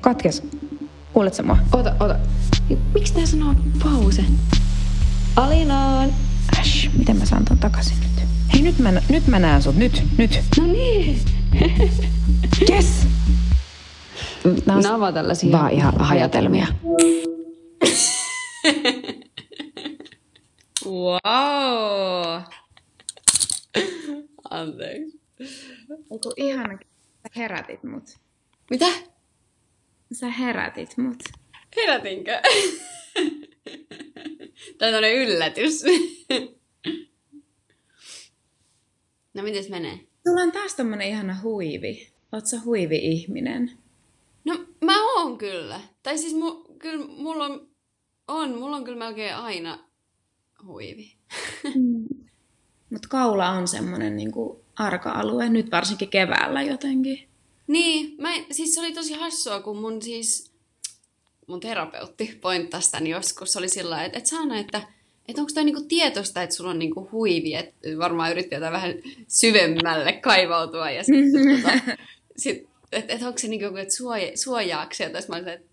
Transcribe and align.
Katkes. 0.00 0.42
Kuuletko 1.12 1.42
mua? 1.42 1.58
Ota, 1.72 1.94
ota. 2.00 2.16
Miksi 2.94 3.14
tää 3.14 3.26
sanoo 3.26 3.54
pause? 3.82 4.24
Alinaan. 5.36 6.12
Äsh, 6.58 6.90
miten 6.98 7.16
mä 7.16 7.24
saan 7.24 7.44
ton 7.44 7.58
takaisin 7.58 7.96
nyt? 8.00 8.28
Hei, 8.52 8.62
nyt 8.62 8.78
mä, 8.78 8.92
nyt 9.08 9.26
mä 9.26 9.38
näen 9.38 9.62
sut. 9.62 9.76
Nyt, 9.76 10.02
nyt. 10.18 10.40
No 10.58 10.66
niin. 10.66 11.20
Yes! 12.70 13.06
On 14.44 14.82
Nämä 14.82 14.94
ovat 14.94 15.14
tällaisia 15.14 15.52
vaan 15.52 15.72
ihan 15.72 15.94
hajatelmia. 15.98 16.66
Wow. 20.86 22.42
Anteeksi. 24.50 25.20
Eiku 26.10 26.32
ihana, 26.36 26.78
sä 27.22 27.28
herätit 27.36 27.84
mut. 27.84 28.04
Mitä? 28.70 28.86
Sä 30.12 30.28
herätit 30.28 30.96
mut. 30.96 31.22
Herätinkö? 31.76 32.32
Tämä 34.78 34.98
on 34.98 35.04
yllätys. 35.04 35.84
no 39.34 39.42
mites 39.42 39.68
menee? 39.68 40.00
Sulla 40.28 40.42
on 40.42 40.52
taas 40.52 40.74
tommonen 40.74 41.08
ihana 41.08 41.36
huivi. 41.42 42.12
Oot 42.32 42.46
sä 42.46 42.60
huivi-ihminen? 42.64 43.70
No 44.44 44.54
mä 44.84 45.14
oon 45.14 45.38
kyllä. 45.38 45.80
Tai 46.02 46.18
siis 46.18 46.34
mu, 46.34 46.52
kyllä 46.78 47.06
mulla 47.06 47.44
on, 47.44 47.68
on, 48.28 48.58
mulla 48.58 48.76
on 48.76 48.84
kyllä 48.84 48.98
melkein 48.98 49.34
aina 49.34 49.78
huivi. 50.66 51.16
Mut 52.90 53.06
kaula 53.06 53.48
on 53.48 53.68
semmonen 53.68 54.16
niinku 54.16 54.64
arka-alue, 54.76 55.48
nyt 55.48 55.70
varsinkin 55.70 56.08
keväällä 56.08 56.62
jotenkin. 56.62 57.28
Niin, 57.68 58.14
mä, 58.18 58.28
siis 58.50 58.74
se 58.74 58.80
oli 58.80 58.92
tosi 58.92 59.14
hassua, 59.14 59.60
kun 59.60 59.76
mun 59.78 60.02
siis, 60.02 60.52
mun 61.46 61.60
terapeutti 61.60 62.38
pointtasi 62.40 62.90
tän 62.90 63.06
joskus. 63.06 63.52
Se 63.52 63.58
oli 63.58 63.68
sillä 63.68 64.04
että 64.04 64.18
et 64.18 64.26
sano, 64.26 64.54
että 64.54 64.82
et 65.28 65.38
onko 65.38 65.50
toi 65.54 65.64
niinku 65.64 65.84
tietoista, 65.88 66.42
että 66.42 66.56
sulla 66.56 66.70
on 66.70 66.78
niinku 66.78 67.08
huivi, 67.12 67.54
että 67.54 67.88
varmaan 67.98 68.30
yritti 68.30 68.54
jotain 68.54 68.72
vähän 68.72 68.94
syvemmälle 69.28 70.12
kaivautua 70.12 70.90
ja 70.90 71.04
sitten 71.04 71.62
tota, 71.62 71.96
sit, 72.36 72.68
että 72.92 73.14
et 73.14 73.22
onko 73.22 73.38
se 73.38 73.48
niinku 73.48 73.64
joku, 73.64 73.76
että 73.76 73.94
suoja, 73.94 74.32
jotain. 74.36 75.22
Sitten 75.22 75.24
mä 75.28 75.36
olin, 75.36 75.48
että 75.48 75.68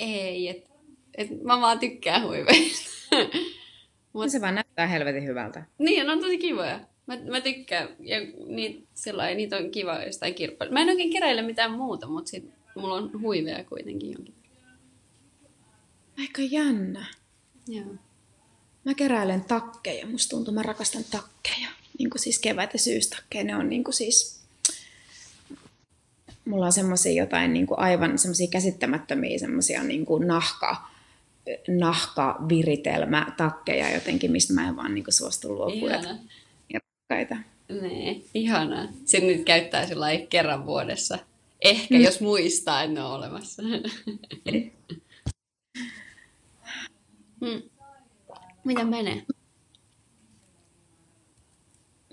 ei, 0.00 0.48
että 0.48 0.70
et 1.14 1.42
mä 1.42 1.60
vaan 1.60 1.78
tykkään 1.78 2.22
huiveista. 2.22 2.90
Mut... 4.12 4.30
Se 4.30 4.40
vaan 4.40 4.54
näyttää 4.54 4.86
helvetin 4.86 5.26
hyvältä. 5.26 5.64
Niin, 5.78 6.06
ne 6.06 6.12
on 6.12 6.20
tosi 6.20 6.38
kivoja. 6.38 6.80
Mä, 7.06 7.18
mä 7.30 7.40
tykkään. 7.40 7.88
Ja 8.00 8.16
niitä, 8.46 8.86
sellainen, 8.94 9.36
niitä 9.36 9.56
on 9.56 9.70
kiva 9.70 10.02
jostain 10.02 10.34
kirppa. 10.34 10.64
Mä 10.70 10.80
en 10.80 10.88
oikein 10.88 11.12
keräile 11.12 11.42
mitään 11.42 11.72
muuta, 11.72 12.06
mutta 12.06 12.30
sit 12.30 12.50
mulla 12.74 12.94
on 12.94 13.20
huiveja 13.20 13.64
kuitenkin 13.64 14.12
jonkin. 14.12 14.34
Aika 16.18 16.42
jännä. 16.42 17.06
Joo. 17.68 17.94
Mä 18.84 18.94
keräilen 18.94 19.44
takkeja. 19.44 20.06
Musta 20.06 20.30
tuntuu, 20.30 20.54
mä 20.54 20.62
rakastan 20.62 21.04
takkeja. 21.10 21.68
Niin 21.98 22.10
kuin 22.10 22.20
siis 22.20 22.38
kevät- 22.38 22.72
ja 22.72 22.78
syystakkeja. 22.78 23.44
Ne 23.44 23.56
on 23.56 23.68
niin 23.68 23.84
kuin 23.84 23.94
siis... 23.94 24.44
Mulla 26.44 26.66
on 26.66 26.72
semmosia 26.72 27.12
jotain 27.12 27.52
niin 27.52 27.66
kuin 27.66 27.78
aivan 27.78 28.18
semmosia 28.18 28.48
käsittämättömiä 28.50 29.38
semmosia 29.38 29.82
niin 29.82 30.06
kuin 30.06 30.26
nahka, 30.26 30.88
nahkaviritelmätakkeja 31.68 33.94
jotenkin, 33.94 34.32
mistä 34.32 34.52
mä 34.52 34.68
en 34.68 34.76
vaan 34.76 34.94
niin 34.94 35.04
kuin 35.04 35.14
suostu 35.14 35.54
luopua. 35.54 35.90
Rakkaita. 37.10 37.36
Nee, 37.68 38.22
ihanaa. 38.34 38.88
Sen 39.04 39.26
nyt 39.26 39.44
käyttää 39.44 39.86
sillä 39.86 40.06
kerran 40.28 40.66
vuodessa. 40.66 41.18
Ehkä, 41.60 41.96
jos 41.96 42.20
muistaa, 42.20 42.82
että 42.82 42.94
ne 42.94 43.02
on 43.02 43.12
olemassa. 43.12 43.62
hmm. 47.40 47.62
Miten 48.64 48.88
menee? 48.88 49.22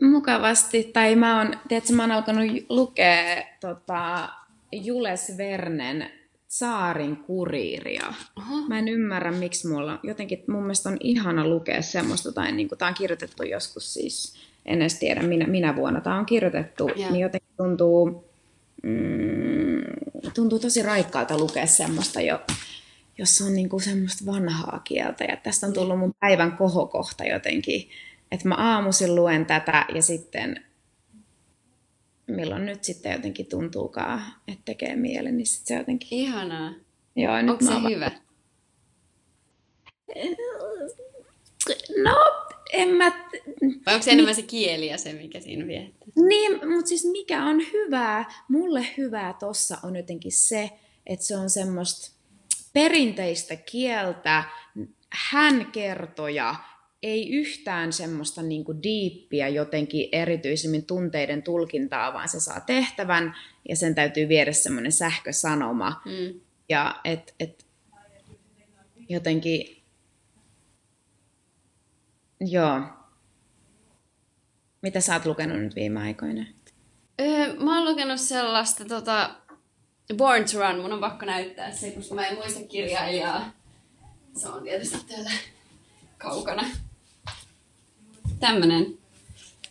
Mukavasti. 0.01 0.83
Tai 0.83 1.15
mä 1.15 1.37
oon, 1.37 1.59
tiedätkö, 1.67 1.93
mä 1.93 2.03
oon 2.03 2.11
alkanut 2.11 2.45
lukea 2.69 3.43
tota, 3.59 4.29
Jules 4.71 5.37
Vernen 5.37 6.11
Saarin 6.47 7.17
kuriiria. 7.17 8.13
Oho. 8.37 8.67
Mä 8.67 8.79
en 8.79 8.87
ymmärrä, 8.87 9.31
miksi 9.31 9.67
mulla 9.67 9.99
jotenkin 10.03 10.43
mun 10.47 10.61
mielestä 10.61 10.89
on 10.89 10.97
ihana 10.99 11.47
lukea 11.47 11.81
semmoista, 11.81 12.31
tai 12.31 12.51
niin 12.51 12.69
kuin, 12.69 12.79
tää 12.79 12.87
on 12.87 12.93
kirjoitettu 12.93 13.43
joskus 13.43 13.93
siis, 13.93 14.50
en 14.65 14.81
edes 14.81 14.99
tiedä 14.99 15.21
minä, 15.23 15.47
minä 15.47 15.75
vuonna 15.75 16.01
tää 16.01 16.15
on 16.15 16.25
kirjoitettu, 16.25 16.87
Joo. 16.87 17.11
niin 17.11 17.21
jotenkin 17.21 17.53
tuntuu, 17.57 18.29
mm, 18.83 19.81
tuntuu 20.35 20.59
tosi 20.59 20.83
raikkaalta 20.83 21.37
lukea 21.37 21.65
semmoista, 21.65 22.21
jo, 22.21 22.39
jossa 23.17 23.45
on 23.45 23.53
niin 23.53 23.69
kuin 23.69 23.81
semmoista 23.81 24.25
vanhaa 24.25 24.79
kieltä, 24.83 25.23
ja 25.23 25.37
tästä 25.37 25.67
on 25.67 25.73
tullut 25.73 25.99
mun 25.99 26.13
päivän 26.19 26.57
kohokohta 26.57 27.23
jotenkin, 27.23 27.89
että 28.31 28.47
mä 28.47 28.55
aamuisin 28.55 29.15
luen 29.15 29.45
tätä, 29.45 29.85
ja 29.95 30.01
sitten 30.01 30.65
milloin 32.27 32.65
nyt 32.65 32.83
sitten 32.83 33.11
jotenkin 33.11 33.45
tuntuukaan, 33.45 34.21
että 34.47 34.61
tekee 34.65 34.95
mieli, 34.95 35.31
niin 35.31 35.47
sitten 35.47 35.67
se 35.67 35.79
jotenkin... 35.79 36.07
Ihanaa. 36.11 36.73
Joo, 37.15 37.41
nyt 37.41 37.49
Onko 37.49 37.65
se 37.65 37.89
hyvä? 37.89 38.11
No, 42.03 42.15
en 42.71 42.89
mä... 42.89 43.11
Vai 43.85 43.93
onko 43.93 44.03
se 44.03 44.11
enemmän 44.11 44.35
se 44.35 44.41
kieli 44.41 44.87
ja 44.87 44.97
se, 44.97 45.13
mikä 45.13 45.39
siinä 45.39 45.67
viettää? 45.67 46.07
Niin, 46.27 46.51
mutta 46.51 46.87
siis 46.87 47.05
mikä 47.11 47.45
on 47.45 47.61
hyvää, 47.73 48.25
mulle 48.49 48.87
hyvää 48.97 49.33
tossa 49.33 49.77
on 49.83 49.95
jotenkin 49.95 50.31
se, 50.31 50.69
että 51.05 51.25
se 51.25 51.37
on 51.37 51.49
semmoista 51.49 52.11
perinteistä 52.73 53.55
kieltä, 53.55 54.43
hän 55.09 55.65
kertoja, 55.71 56.55
ei 57.03 57.29
yhtään 57.29 57.93
semmoista 57.93 58.41
niinku 58.41 58.83
diippiä 58.83 59.47
jotenkin 59.47 60.09
erityisemmin 60.11 60.85
tunteiden 60.85 61.43
tulkintaa, 61.43 62.13
vaan 62.13 62.29
se 62.29 62.39
saa 62.39 62.59
tehtävän 62.59 63.35
ja 63.69 63.75
sen 63.75 63.95
täytyy 63.95 64.29
viedä 64.29 64.51
semmoinen 64.51 64.91
sähkösanoma. 64.91 66.01
Mm. 66.05 66.39
Ja 66.69 66.99
et, 67.03 67.35
et, 67.39 67.65
jotenkin, 69.09 69.80
joo. 72.45 72.81
Mitä 74.81 75.01
sä 75.01 75.13
oot 75.13 75.25
lukenut 75.25 75.59
nyt 75.59 75.75
viime 75.75 76.01
aikoina? 76.01 76.45
Öö, 77.21 77.53
mä 77.53 77.77
oon 77.77 77.89
lukenut 77.89 78.19
sellaista 78.19 78.85
tota, 78.85 79.35
Born 80.17 80.45
to 80.45 80.59
Run. 80.59 80.81
Mun 80.81 80.93
on 80.93 80.99
pakko 80.99 81.25
näyttää 81.25 81.71
se, 81.71 81.91
koska 81.91 82.15
mä 82.15 82.27
en 82.27 82.35
muista 82.35 82.59
kirjailijaa. 82.63 83.51
Se 84.37 84.49
on 84.49 84.63
tietysti 84.63 84.97
täällä 85.07 85.31
kaukana. 86.17 86.63
Tämmönen. 88.39 88.97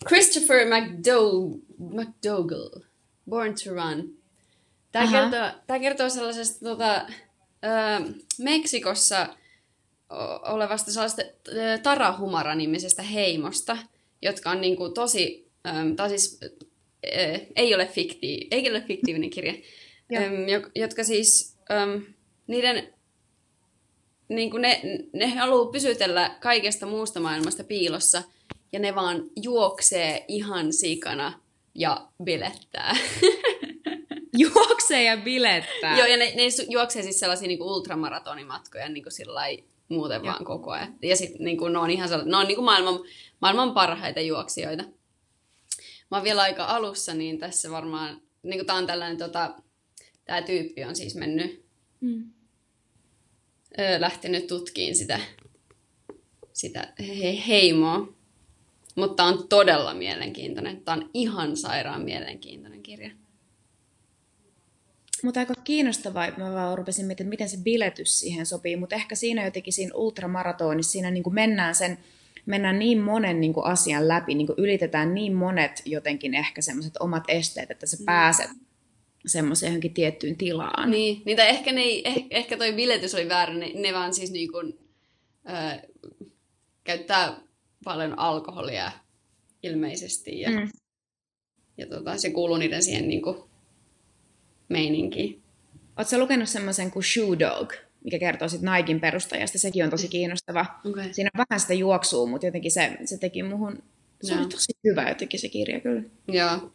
Christopher 0.09 0.67
McDougall. 0.67 1.49
McDougall. 1.79 2.81
Born 3.31 3.55
to 3.55 3.71
Run. 3.71 4.21
Aha. 4.95 5.11
kertoo, 5.11 5.61
tää 5.67 5.79
kertoo 5.79 6.09
sellaisesta 6.09 6.65
tota, 6.65 7.07
ö, 7.65 8.13
Meksikossa 8.39 9.29
olevasta 10.49 10.93
sellaista 10.93 11.23
Tarahumara-nimisestä 11.83 13.03
heimosta, 13.03 13.79
jotka 14.23 14.51
on 14.51 14.61
niinku 14.61 14.89
tosi, 14.89 15.51
ö, 15.67 15.71
tai 15.97 16.09
siis 16.09 16.41
ei 17.57 17.75
ole, 17.75 17.87
fikti, 17.87 18.49
ei 18.51 18.71
ole 18.71 18.81
fiktiivinen 18.81 19.31
kirja, 19.31 19.55
jotka 20.75 21.05
siis, 21.05 21.59
niiden, 22.47 22.95
niin 24.29 24.51
kuin 24.51 24.63
ne, 24.63 24.81
ne 25.13 25.27
haluaa 25.27 25.73
pysytellä 25.73 26.37
kaikesta 26.41 26.87
muusta 26.87 27.21
maailmasta 27.21 27.65
piilossa, 27.65 28.23
ja 28.73 28.79
ne 28.79 28.95
vaan 28.95 29.25
juoksee 29.37 30.25
ihan 30.29 30.73
sikana 30.73 31.41
ja 31.75 32.09
bilettää. 32.25 32.97
Juoksee 34.39 35.05
ja 35.05 35.17
bilettää. 35.17 35.99
Joo, 35.99 36.07
ja 36.07 36.17
ne, 36.17 36.33
ne 36.37 36.43
juoksee 36.69 37.03
siis 37.03 37.21
sellaisia 37.21 37.49
niin 37.49 37.63
ultramaratonimatkoja 37.63 38.89
niin 38.89 39.03
kuin 39.03 39.13
sillä 39.13 39.35
lailla 39.35 39.70
muuten 39.91 40.17
Joo. 40.17 40.25
vaan 40.33 40.45
koko 40.45 40.71
ajan. 40.71 40.97
Ja 41.03 41.17
sitten 41.17 41.45
niin 41.45 41.59
kuin, 41.59 41.73
ne 41.73 41.79
on 41.79 41.91
ihan 41.91 42.09
ne 42.25 42.37
on 42.37 42.47
niin 42.47 42.55
kuin 42.57 42.65
maailman, 42.65 43.01
maailman 43.41 43.75
parhaita 43.75 44.21
juoksijoita. 44.21 44.85
Mä 46.11 46.17
oon 46.17 46.25
vielä 46.25 46.43
aika 46.43 46.65
alussa, 46.65 47.15
niin 47.15 47.39
tässä 47.39 47.71
varmaan, 47.71 48.21
niin 48.43 48.59
kuin 48.59 48.67
tää 48.67 48.77
on 48.77 48.87
tällainen, 48.87 49.19
tota, 49.19 49.55
tää 50.25 50.43
tyyppi 50.43 50.85
on 50.85 50.97
siis 50.97 51.15
mennyt, 51.15 51.71
Mm. 52.01 52.31
ö, 53.79 54.01
lähtenyt 54.01 54.47
tutkiin 54.47 54.97
sitä, 54.97 55.21
sitä 56.53 56.93
he, 56.99 57.43
heimoa. 57.47 58.13
Mutta 58.97 59.25
on 59.25 59.49
todella 59.49 59.95
mielenkiintoinen. 59.95 60.85
Tää 60.85 60.95
on 60.95 61.11
ihan 61.15 61.57
sairaan 61.57 62.03
mielenkiintoinen 62.03 62.83
kirja. 62.83 63.11
Mutta 65.25 65.41
aika 65.41 65.55
kiinnostavaa, 65.65 66.29
mä 66.37 66.53
vaan 66.53 66.79
rupesin 66.79 67.07
miettimään, 67.07 67.33
että 67.33 67.45
miten 67.45 67.59
se 67.59 67.65
biletys 67.65 68.21
siihen 68.21 68.47
sopii, 68.47 68.77
mutta 68.77 68.97
ehkä 68.97 69.15
siinä 69.15 69.45
jotenkin 69.45 69.73
siinä 69.73 69.95
ultramaratonissa 69.95 70.93
siinä 70.93 71.11
niin 71.11 71.23
kuin 71.23 71.35
mennään 71.35 71.75
sen, 71.75 71.99
mennään 72.47 72.79
niin 72.79 72.99
monen 72.99 73.41
niin 73.41 73.55
kuin 73.55 73.67
asian 73.67 74.09
läpi, 74.09 74.35
niin 74.35 74.47
kuin 74.47 74.59
ylitetään 74.59 75.15
niin 75.15 75.35
monet 75.35 75.83
jotenkin 75.85 76.35
ehkä 76.35 76.63
semmoiset 76.63 76.97
omat 77.01 77.25
esteet, 77.29 77.71
että 77.71 77.87
sä 77.87 77.97
pääset 78.05 78.51
semmoiseen 79.27 79.71
johonkin 79.71 79.95
tiettyyn 79.95 80.37
tilaan. 80.37 80.91
Niin, 80.91 81.23
niitä 81.25 81.47
ehkä, 81.47 81.73
ne 81.73 81.81
ei, 81.81 82.09
eh, 82.09 82.27
ehkä 82.31 82.57
toi 82.57 82.73
biletys 82.73 83.15
oli 83.15 83.29
väärä, 83.29 83.55
ne, 83.55 83.71
ne 83.75 83.93
vaan 83.93 84.15
siis 84.15 84.31
niin 84.31 84.53
kuin, 84.53 84.79
ö, 85.49 85.89
käyttää 86.85 87.41
paljon 87.85 88.19
alkoholia 88.19 88.93
ilmeisesti 89.63 90.41
ja, 90.41 90.51
mm. 90.51 90.69
ja 91.77 91.87
tota, 91.87 92.19
se 92.19 92.31
kuuluu 92.31 92.57
niiden 92.57 92.83
siihen 92.83 93.09
niin 93.09 93.23
kuin, 93.23 93.50
meininkiin. 94.71 95.43
Oletko 95.97 96.19
lukenut 96.19 96.49
semmoisen 96.49 96.91
kuin 96.91 97.05
Shoe 97.05 97.39
Dog, 97.39 97.73
mikä 98.05 98.19
kertoo 98.19 98.49
sitten 98.49 98.67
Naikin 98.67 99.01
perustajasta? 99.01 99.59
Sekin 99.59 99.85
on 99.85 99.91
tosi 99.91 100.09
kiinnostava. 100.09 100.67
Okay. 100.85 101.13
Siinä 101.13 101.31
on 101.35 101.45
vähän 101.49 101.61
sitä 101.61 101.75
juoksua, 101.75 102.27
mutta 102.27 102.47
jotenkin 102.47 102.71
se, 102.71 102.99
se 103.05 103.19
teki 103.19 103.43
muhun, 103.43 103.83
se 104.23 104.33
Joo. 104.33 104.41
oli 104.41 104.49
tosi 104.49 104.73
hyvä 104.85 105.09
jotenkin 105.09 105.41
se 105.41 105.49
kirja 105.49 105.81
kyllä. 105.81 106.03
Joo. 106.29 106.73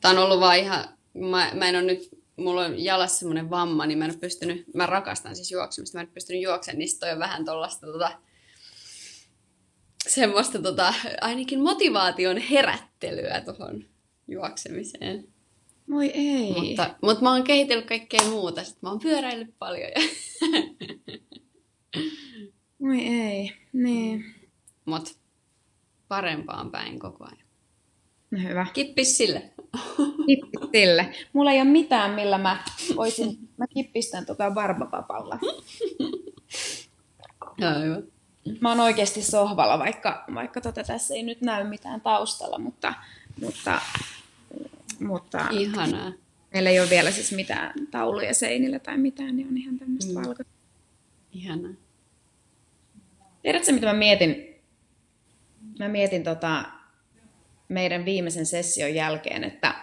Tämä 0.00 0.12
on 0.12 0.24
ollut 0.24 0.40
vaan 0.40 0.58
ihan, 0.58 0.84
mä, 1.14 1.50
mä 1.54 1.68
en 1.68 1.76
ole 1.76 1.84
nyt, 1.84 2.08
mulla 2.36 2.64
on 2.64 2.84
jalassa 2.84 3.18
semmoinen 3.18 3.50
vamma, 3.50 3.86
niin 3.86 3.98
mä 3.98 4.04
en 4.04 4.10
ole 4.10 4.18
pystynyt, 4.18 4.64
mä 4.74 4.86
rakastan 4.86 5.36
siis 5.36 5.52
juoksemista, 5.52 5.98
mä 5.98 6.02
en 6.02 6.06
ole 6.06 6.14
pystynyt 6.14 6.42
juoksemaan, 6.42 6.78
niin 6.78 6.98
toi 7.00 7.12
on 7.12 7.18
vähän 7.18 7.44
tollasta 7.44 7.86
tota, 7.86 8.10
semmoista 10.08 10.62
tota, 10.62 10.94
ainakin 11.20 11.60
motivaation 11.60 12.38
herättelyä 12.38 13.40
tuohon 13.40 13.84
juoksemiseen. 14.28 15.28
Voi 15.90 16.10
ei. 16.14 16.52
Mutta, 16.52 16.94
mutta 17.02 17.22
mä 17.22 17.32
oon 17.32 17.44
kehitellyt 17.44 17.86
kaikkea 17.86 18.24
muuta, 18.30 18.64
sit 18.64 18.82
mä 18.82 18.88
oon 18.88 18.98
pyöräillyt 18.98 19.54
paljon. 19.58 19.90
Ja... 19.90 20.02
Voi 22.82 22.98
ei. 23.06 23.52
Niin. 23.72 24.34
Mut 24.84 25.18
parempaan 26.08 26.70
päin 26.70 26.98
koko 26.98 27.24
ajan. 27.24 27.48
No 28.30 28.38
hyvä. 28.48 28.66
Kippis 28.72 29.16
sille. 29.16 29.50
Kippis 30.26 30.70
sille. 30.72 31.12
Mulla 31.32 31.52
ei 31.52 31.60
ole 31.60 31.70
mitään, 31.70 32.10
millä 32.10 32.38
mä 32.38 32.64
voisin, 32.96 33.48
mä 33.56 33.66
kippistän 33.66 34.26
tota 34.26 34.50
barbapapalla. 34.50 35.38
Joo, 37.58 37.80
hyvä. 37.80 38.02
Mä 38.60 38.68
oon 38.68 38.80
oikeasti 38.80 39.22
sohvalla, 39.22 39.78
vaikka, 39.78 40.24
vaikka 40.34 40.60
tota 40.60 40.84
tässä 40.84 41.14
ei 41.14 41.22
nyt 41.22 41.40
näy 41.40 41.68
mitään 41.68 42.00
taustalla, 42.00 42.58
mutta, 42.58 42.94
mutta, 43.40 43.80
mutta 45.00 45.48
Ihanaa. 45.50 46.12
meillä 46.52 46.70
ei 46.70 46.80
ole 46.80 46.90
vielä 46.90 47.10
siis 47.10 47.32
mitään 47.32 47.72
tauluja 47.90 48.34
seinillä 48.34 48.78
tai 48.78 48.98
mitään, 48.98 49.36
niin 49.36 49.48
on 49.48 49.56
ihan 49.58 49.78
tämmöistä 49.78 50.12
Mm. 50.12 50.18
mm. 50.18 50.24
valkoista. 50.26 50.52
Ihanaa. 51.32 51.72
Tiedätkö, 53.42 53.72
mitä 53.72 53.86
mä 53.86 53.92
mietin? 53.92 54.54
Mä 55.78 55.88
mietin 55.88 56.22
tota 56.24 56.64
meidän 57.68 58.04
viimeisen 58.04 58.46
session 58.46 58.94
jälkeen, 58.94 59.44
että 59.44 59.74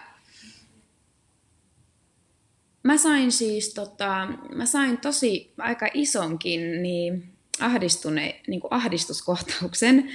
mä 2.82 2.96
sain 2.98 3.32
siis 3.32 3.74
tota, 3.74 4.28
mä 4.54 4.66
sain 4.66 4.98
tosi 4.98 5.52
aika 5.58 5.88
isonkin 5.94 6.82
niin 6.82 7.32
ahdistune, 7.60 8.40
niin 8.46 8.60
kuin 8.60 8.72
ahdistuskohtauksen 8.72 10.10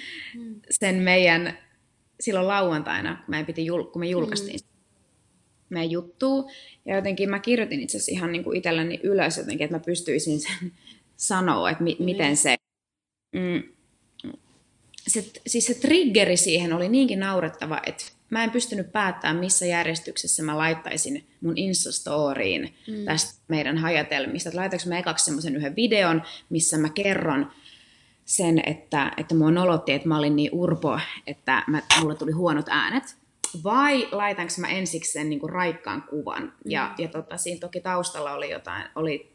sen 0.70 0.96
meidän 0.96 1.58
silloin 2.20 2.48
lauantaina, 2.48 3.16
kun, 3.16 3.26
meidän 3.28 3.46
piti, 3.46 3.68
kun 3.94 4.00
me 4.00 4.08
julkaistiin 4.08 4.60
mm. 4.60 4.71
Meidän 5.74 5.92
juttua. 5.92 6.52
Ja 6.86 6.96
jotenkin 6.96 7.30
mä 7.30 7.40
kirjoitin 7.40 7.80
itse 7.82 7.98
asiassa 7.98 8.12
ihan 8.12 8.32
niin 8.32 8.44
kuin 8.44 8.58
itselläni 8.58 9.00
ylös 9.04 9.38
jotenkin, 9.38 9.66
että 9.66 9.76
mä 9.76 9.84
pystyisin 9.86 10.40
sen 10.40 10.72
sanoa, 11.18 11.70
että 11.70 11.84
mi- 11.84 11.98
miten 12.00 12.38
se 12.38 12.56
mm, 13.36 13.64
se, 15.08 15.32
siis 15.48 15.66
se 15.66 15.74
triggeri 15.74 16.38
siihen 16.38 16.74
oli 16.74 16.90
niinkin 16.90 17.20
naurettava, 17.20 17.82
että 17.86 18.04
mä 18.30 18.44
en 18.44 18.52
pystynyt 18.52 18.92
päättämään, 18.92 19.38
missä 19.38 19.66
järjestyksessä 19.66 20.44
mä 20.44 20.58
laittaisin 20.58 21.28
mun 21.42 21.58
Instastoriin 21.58 22.74
mm. 22.88 23.06
tästä 23.06 23.42
meidän 23.48 23.78
hajatelmista. 23.78 24.50
Että 24.50 24.60
laitanko 24.60 24.86
mä 24.88 25.00
ekaksi 25.00 25.26
semmoisen 25.26 25.56
yhden 25.56 25.76
videon, 25.76 26.24
missä 26.50 26.78
mä 26.78 26.90
kerron 26.90 27.52
sen, 28.26 28.62
että, 28.66 29.12
että 29.18 29.36
mua 29.36 29.52
nolotti, 29.52 29.92
että 29.92 30.08
mä 30.08 30.18
olin 30.18 30.36
niin 30.36 30.50
urpo, 30.54 31.00
että 31.28 31.64
mä, 31.68 31.82
mulle 32.02 32.16
tuli 32.16 32.32
huonot 32.32 32.66
äänet. 32.70 33.16
Vai 33.64 34.08
laitanko 34.12 34.54
mä 34.60 34.68
ensiksi 34.68 35.12
sen 35.12 35.30
niin 35.30 35.40
kuin 35.40 35.50
raikkaan 35.50 36.04
kuvan? 36.04 36.54
Ja, 36.66 36.94
ja 36.98 37.08
tota, 37.08 37.38
siinä 37.38 37.60
toki 37.60 37.82
taustalla 37.82 38.34
oli 38.34 38.50
jotain, 38.50 38.84
oli 38.96 39.32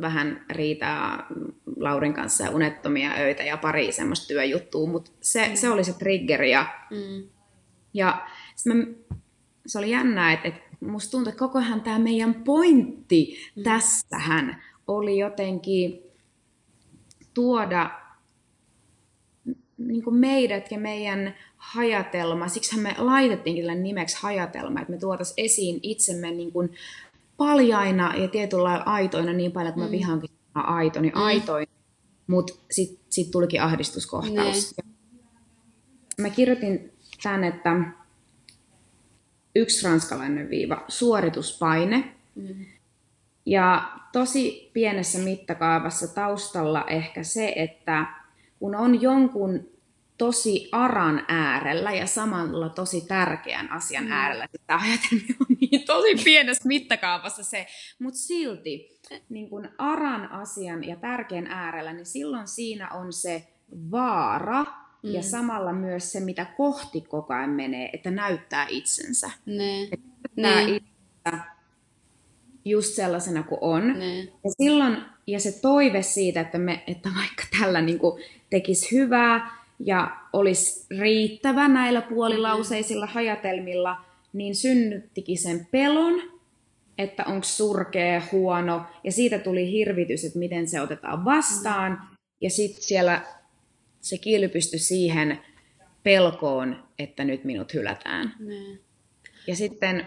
vähän 0.00 0.44
riitaa 0.50 1.26
Laurin 1.76 2.14
kanssa 2.14 2.44
ja 2.44 2.50
unettomia 2.50 3.10
öitä 3.18 3.42
ja 3.42 3.56
pari 3.56 3.92
semmoista 3.92 4.26
työjuttua, 4.26 4.88
mutta 4.88 5.10
se, 5.20 5.50
se 5.54 5.70
oli 5.70 5.84
se 5.84 5.92
triggeri 5.92 6.50
ja, 6.50 6.66
Mm. 6.90 7.28
ja 7.94 8.26
mä, 8.66 8.74
se 9.66 9.78
oli 9.78 9.90
jännää, 9.90 10.32
että, 10.32 10.48
että 10.48 10.60
musta 10.80 11.10
tuntui, 11.10 11.30
että 11.30 11.38
kokohan 11.38 11.80
tämä 11.80 11.98
meidän 11.98 12.34
pointti 12.34 13.38
mm. 13.56 13.62
tässähän 13.62 14.62
oli 14.86 15.18
jotenkin 15.18 16.02
tuoda 17.34 17.90
niin 19.78 20.14
meidät 20.14 20.70
ja 20.70 20.78
meidän 20.78 21.34
hajatelma, 21.74 22.48
siksi 22.48 22.80
me 22.80 22.94
laitettiinkin 22.98 23.64
tällä 23.64 23.80
nimeksi 23.82 24.16
hajatelma, 24.20 24.80
että 24.80 24.92
me 24.92 24.98
tuotaisiin 24.98 25.44
esiin 25.44 25.80
itsemme 25.82 26.30
niin 26.30 26.52
kuin 26.52 26.74
paljaina 27.36 28.16
ja 28.16 28.28
tietyllä 28.28 28.64
lailla 28.64 28.84
aitoina 28.84 29.32
niin 29.32 29.52
paljon, 29.52 29.68
että 29.68 29.80
mä 29.80 29.90
vihaankin 29.90 30.30
sanaa 30.54 30.74
aito, 30.76 31.00
niin 31.00 31.14
Mm. 31.14 31.20
aitoina. 31.20 31.72
Mutta 32.26 32.52
sitten 32.70 33.06
sit 33.10 33.30
tulikin 33.30 33.62
ahdistuskohtaus. 33.62 34.74
Mä 36.20 36.30
kirjoitin 36.30 36.92
tämän, 37.22 37.44
että 37.44 37.70
yksi 39.54 39.86
ranskalainen 39.88 40.50
viiva, 40.50 40.84
suorituspaine. 40.88 42.14
Mm. 42.34 42.64
Ja 43.46 43.92
tosi 44.12 44.70
pienessä 44.72 45.18
mittakaavassa 45.18 46.14
taustalla 46.14 46.84
ehkä 46.84 47.22
se, 47.22 47.52
että 47.56 48.06
kun 48.58 48.74
on 48.74 49.02
jonkun 49.02 49.68
tosi 50.18 50.68
aran 50.72 51.24
äärellä 51.28 51.92
ja 51.92 52.06
samalla 52.06 52.68
tosi 52.68 53.00
tärkeän 53.00 53.72
asian 53.72 54.04
mm. 54.04 54.12
äärellä, 54.12 54.48
että 54.54 54.76
ajatelmia 54.76 55.36
on 55.40 55.56
niin 55.60 55.86
tosi 55.86 56.24
pienessä 56.24 56.68
mittakaavassa 56.68 57.42
se, 57.42 57.66
mutta 57.98 58.18
silti 58.18 59.00
niin 59.28 59.50
kun 59.50 59.68
aran 59.78 60.30
asian 60.30 60.84
ja 60.84 60.96
tärkeän 60.96 61.46
äärellä, 61.46 61.92
niin 61.92 62.06
silloin 62.06 62.48
siinä 62.48 62.90
on 62.90 63.12
se 63.12 63.48
vaara 63.90 64.64
mm. 65.02 65.10
ja 65.10 65.22
samalla 65.22 65.72
myös 65.72 66.12
se, 66.12 66.20
mitä 66.20 66.44
kohti 66.56 67.00
koko 67.00 67.34
ajan 67.34 67.50
menee, 67.50 67.90
että 67.92 68.10
näyttää 68.10 68.66
itsensä. 68.70 69.30
Ne. 69.46 69.88
Näyttää 70.36 70.66
Ne. 70.66 70.76
itsensä 70.76 71.56
just 72.64 72.94
sellaisena 72.94 73.42
kuin 73.42 73.58
on. 73.60 73.98
Ne. 73.98 74.18
Ja 74.18 74.50
silloin, 74.62 74.96
ja 75.26 75.40
se 75.40 75.60
toive 75.60 76.02
siitä, 76.02 76.40
että, 76.40 76.58
me, 76.58 76.84
että 76.86 77.08
vaikka 77.16 77.42
tällä 77.60 77.80
niin 77.80 77.98
tekisi 78.50 78.96
hyvää 78.96 79.65
ja 79.78 80.16
olisi 80.32 80.86
riittävä 80.98 81.68
näillä 81.68 82.02
puolilauseisilla 82.02 83.06
hajatelmilla, 83.06 83.96
niin 84.32 84.54
synnyttikin 84.54 85.38
sen 85.38 85.66
pelon, 85.70 86.22
että 86.98 87.24
onko 87.24 87.44
surkea, 87.44 88.22
huono, 88.32 88.82
ja 89.04 89.12
siitä 89.12 89.38
tuli 89.38 89.72
hirvitys, 89.72 90.24
että 90.24 90.38
miten 90.38 90.68
se 90.68 90.80
otetaan 90.80 91.24
vastaan, 91.24 92.02
ja 92.40 92.50
sitten 92.50 92.82
siellä 92.82 93.22
se 94.00 94.18
kilpystyi 94.18 94.78
siihen 94.78 95.38
pelkoon, 96.02 96.84
että 96.98 97.24
nyt 97.24 97.44
minut 97.44 97.74
hylätään. 97.74 98.34
Ne. 98.38 98.78
Ja 99.46 99.56
sitten, 99.56 100.06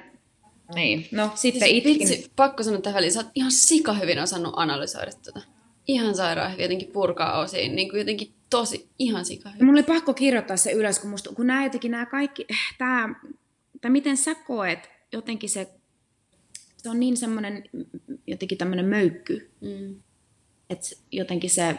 niin, 0.75 1.07
no 1.11 1.31
sitten 1.35 1.69
Siis, 1.69 1.77
itkin. 1.77 1.99
vitsi, 1.99 2.31
pakko 2.35 2.63
sanoa 2.63 2.81
tähän 2.81 2.95
väliin, 2.95 3.11
sä 3.13 3.19
oot 3.19 3.31
ihan 3.35 3.51
sika 3.51 3.93
hyvin 3.93 4.19
osannut 4.19 4.53
analysoida 4.55 5.11
tätä. 5.25 5.41
Ihan 5.87 6.15
sairaan 6.15 6.51
hyvin 6.51 6.63
jotenkin 6.63 6.91
purkaa 6.91 7.39
osiin, 7.39 7.75
niin 7.75 7.89
kuin 7.89 7.99
jotenkin 7.99 8.33
tosi, 8.49 8.89
ihan 8.99 9.25
sika 9.25 9.49
hyvin. 9.49 9.65
Mulla 9.65 9.77
oli 9.79 9.83
pakko 9.83 10.13
kirjoittaa 10.13 10.57
se 10.57 10.71
ylös, 10.71 10.99
kun, 10.99 11.09
musta, 11.09 11.33
kun 11.35 11.47
nämä 11.47 11.63
jotenkin 11.63 11.91
nämä 11.91 12.05
kaikki, 12.05 12.47
tämä, 12.77 13.15
tai 13.81 13.91
miten 13.91 14.17
sä 14.17 14.35
koet, 14.35 14.89
jotenkin 15.11 15.49
se, 15.49 15.67
se 16.77 16.89
on 16.89 16.99
niin 16.99 17.17
semmoinen 17.17 17.63
jotenkin 18.27 18.57
tämmöinen 18.57 18.85
möykky, 18.85 19.49
Mm. 19.61 19.95
että 20.69 20.89
jotenkin 21.11 21.49
se, 21.49 21.75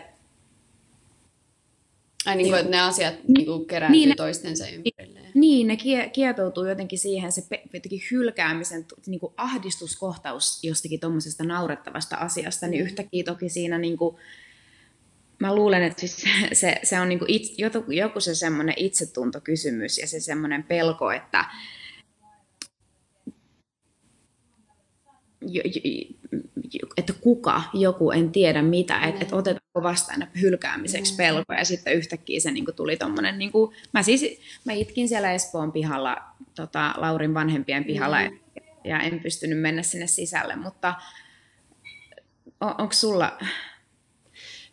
Ai 2.27 2.37
niin 2.37 2.49
kuin, 2.49 2.59
että 2.59 2.71
ne 2.71 2.81
asiat 2.81 3.15
niin 3.29 3.47
kuin 3.47 3.67
kerääntyy 3.67 4.01
Niin, 4.01 4.17
toistensa 4.17 4.65
ympärille. 4.69 5.21
niin 5.35 5.67
ne 5.67 5.77
kie, 5.77 6.11
kietoutuu 6.11 6.65
jotenkin 6.65 6.99
siihen, 6.99 7.33
se 7.33 7.43
jotenkin 7.75 8.01
hylkäämisen 8.11 8.87
niin 9.07 9.21
kuin 9.21 9.33
ahdistuskohtaus 9.37 10.65
jostakin 10.65 11.01
tuommoisesta 11.01 11.45
naurettavasta 11.45 12.17
asiasta, 12.17 12.67
niin 12.67 12.83
yhtäkkiä 12.83 13.25
toki 13.25 13.49
siinä 13.49 13.79
niin 13.79 13.97
kuin, 13.97 14.17
mä 15.41 15.55
luulen, 15.55 15.83
että 15.83 16.01
siis 16.01 16.25
se, 16.53 16.77
se 16.83 17.01
on 17.01 17.09
niin 17.09 17.19
kuin 17.19 17.31
itse, 17.31 17.55
joku, 17.59 17.91
joku 17.91 18.21
se 18.21 18.35
semmoinen 18.35 18.75
itsetuntokysymys 18.77 19.99
ja 19.99 20.07
se 20.07 20.21
semmoinen 20.21 20.63
pelko, 20.63 21.11
että 21.11 21.45
että 26.97 27.13
kuka, 27.13 27.63
joku, 27.75 28.11
en 28.11 28.33
tiedä 28.33 28.63
mitä, 28.63 29.01
että 29.01 29.25
et 29.25 29.33
otetaanko 29.33 29.83
vastaan 29.83 30.29
hylkäämiseksi 30.41 31.17
pelko, 31.17 31.53
ja 31.53 31.65
sitten 31.65 31.95
yhtäkkiä 31.95 32.41
se 32.41 32.51
niinku 32.51 32.73
tuli 32.73 32.97
tommonen, 32.97 33.39
niinku, 33.39 33.75
mä 33.93 34.03
siis, 34.03 34.41
mä 34.65 34.73
itkin 34.73 35.09
siellä 35.09 35.33
Espoon 35.33 35.73
pihalla, 35.73 36.17
tota, 36.55 36.95
Laurin 36.97 37.35
vanhempien 37.35 37.85
pihalla, 37.85 38.21
Mm. 38.21 38.39
ja 38.57 38.63
ja 38.85 39.01
en 39.01 39.21
pystynyt 39.21 39.61
mennä 39.61 39.83
sinne 39.83 40.07
sisälle, 40.07 40.57
mutta 40.57 40.95
on, 42.61 42.75
onko 42.79 42.93
sulla... 42.93 43.39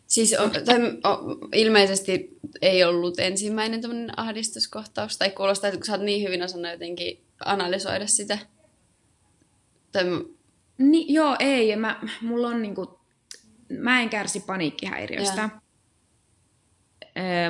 Siis 0.08 0.34
on, 0.38 0.50
tai, 0.50 0.76
on, 1.04 1.38
ilmeisesti 1.54 2.28
ei 2.62 2.84
ollut 2.84 3.18
ensimmäinen 3.18 3.80
tämmöinen 3.80 4.18
ahdistuskohtaus, 4.18 5.18
tai 5.18 5.30
kuulostaa, 5.30 5.68
että 5.68 5.78
kun 5.78 5.86
sä 5.86 5.92
oot 5.92 6.00
niin 6.00 6.26
hyvin 6.26 6.42
osannut 6.42 6.72
jotenkin 6.72 7.24
analysoida 7.44 8.06
sitä. 8.06 8.38
Tai... 9.92 10.04
Ni, 10.78 11.06
joo, 11.08 11.36
ei. 11.38 11.76
Mä, 11.76 12.00
mulla 12.22 12.48
on 12.48 12.62
niinku, 12.62 13.00
mä 13.78 14.00
en 14.00 14.08
kärsi 14.08 14.40
paniikkihäiriöstä. 14.40 15.42
Ja 15.42 15.50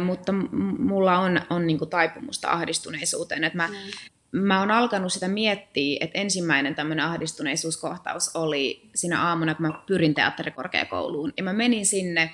mutta 0.00 0.32
mulla 0.78 1.18
on, 1.18 1.40
on 1.50 1.66
niin 1.66 1.78
kuin 1.78 1.90
taipumusta 1.90 2.50
ahdistuneisuuteen. 2.50 3.44
Että 3.44 3.56
mä, 3.56 3.68
mm. 3.68 4.40
mä 4.40 4.60
oon 4.60 4.70
alkanut 4.70 5.12
sitä 5.12 5.28
miettiä, 5.28 5.98
että 6.00 6.18
ensimmäinen 6.18 6.74
tämmöinen 6.74 7.04
ahdistuneisuuskohtaus 7.04 8.36
oli 8.36 8.90
siinä 8.94 9.22
aamuna, 9.22 9.54
kun 9.54 9.66
mä 9.66 9.82
pyrin 9.86 10.14
teatterikorkeakouluun. 10.14 11.32
Ja 11.36 11.42
mä 11.42 11.52
menin 11.52 11.86
sinne 11.86 12.30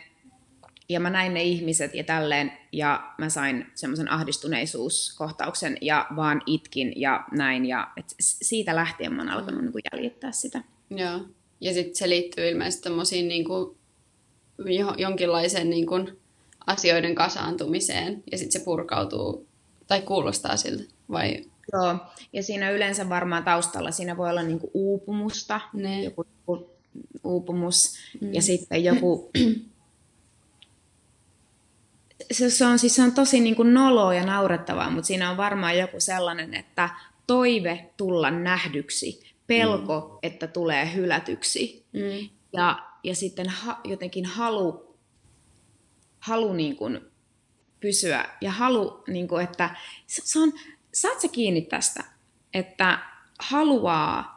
ja 0.89 1.01
mä 1.01 1.11
näin 1.11 1.35
ne 1.35 1.43
ihmiset 1.43 1.95
ja 1.95 2.05
tälleen, 2.05 2.53
ja 2.73 3.13
mä 3.19 3.29
sain 3.29 3.67
semmoisen 3.75 4.11
ahdistuneisuuskohtauksen 4.11 5.79
ja 5.81 6.07
vaan 6.17 6.43
itkin 6.47 6.93
ja 6.97 7.25
näin. 7.33 7.67
Ja 7.67 7.89
et 7.97 8.15
siitä 8.21 8.77
lähtien 8.77 9.15
mä 9.15 9.23
oon 9.23 9.31
alkanut 9.31 9.63
mm. 9.63 9.71
niin 9.75 9.83
jäljittää 9.93 10.33
sitä. 10.33 10.65
Joo. 10.91 11.21
Ja 11.61 11.75
sitten 11.75 11.97
se 11.97 12.09
liittyy 12.09 12.49
ilmeisesti 12.49 12.83
tämmöisiin 12.83 13.29
niin 13.29 13.45
kuin, 13.45 13.77
jonkinlaiseen 14.99 15.71
niin 15.71 15.87
kuin, 15.87 16.19
asioiden 16.67 17.15
kasaantumiseen 17.15 18.23
ja 18.33 18.39
sitten 18.39 18.61
se 18.61 18.65
purkautuu 18.65 19.47
tai 19.87 20.03
kuulostaa 20.03 20.57
siltä, 20.57 20.85
vai? 21.11 21.45
Joo, 21.73 21.97
ja 22.33 22.43
siinä 22.43 22.71
yleensä 22.71 23.09
varmaan 23.09 23.45
taustalla 23.45 23.91
siinä 23.91 24.17
voi 24.17 24.31
olla 24.31 24.43
niinku 24.43 24.71
uupumusta, 24.75 25.61
ne. 25.73 26.03
joku 26.03 26.27
uupumus 27.25 27.95
mm. 28.21 28.35
ja 28.35 28.43
sitten 28.43 28.85
joku... 28.85 29.31
se, 32.33 32.51
se, 32.51 32.67
on, 32.67 32.79
siis 32.79 32.95
se 32.95 33.03
on 33.03 33.13
tosi 33.13 33.41
niin 33.41 33.57
kuin 33.57 33.75
noloa 33.75 34.15
ja 34.15 34.27
naurettavaa, 34.27 34.91
mutta 34.91 35.07
siinä 35.07 35.31
on 35.31 35.37
varmaan 35.37 35.79
joku 35.79 36.01
sellainen, 36.01 36.55
että 36.55 36.89
toive 37.27 37.91
tulla 37.97 38.31
nähdyksi, 38.31 39.35
pelko, 39.47 40.01
mm. 40.01 40.19
että 40.23 40.47
tulee 40.47 40.95
hylätyksi 40.95 41.87
mm. 41.93 42.29
ja, 42.53 42.89
ja 43.03 43.15
sitten 43.15 43.49
ha, 43.49 43.81
jotenkin 43.85 44.25
halu 44.25 44.95
halu 46.25 46.53
niin 46.53 46.77
kuin 46.77 47.01
pysyä 47.81 48.29
ja 48.41 48.51
halu, 48.51 49.05
niin 49.09 49.29
kuin, 49.29 49.45
että 49.45 49.77
se 50.07 50.39
on, 50.39 50.53
saat 50.95 51.21
sä 51.21 51.29
kiinni 51.29 51.63
tästä, 51.63 52.05
että 52.55 52.99
haluaa, 53.39 54.35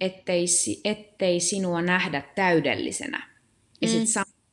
ettei, 0.00 0.46
ettei 0.84 1.40
sinua 1.40 1.82
nähdä 1.82 2.22
täydellisenä. 2.34 3.36
Ja 3.82 3.88
mm. 3.88 3.94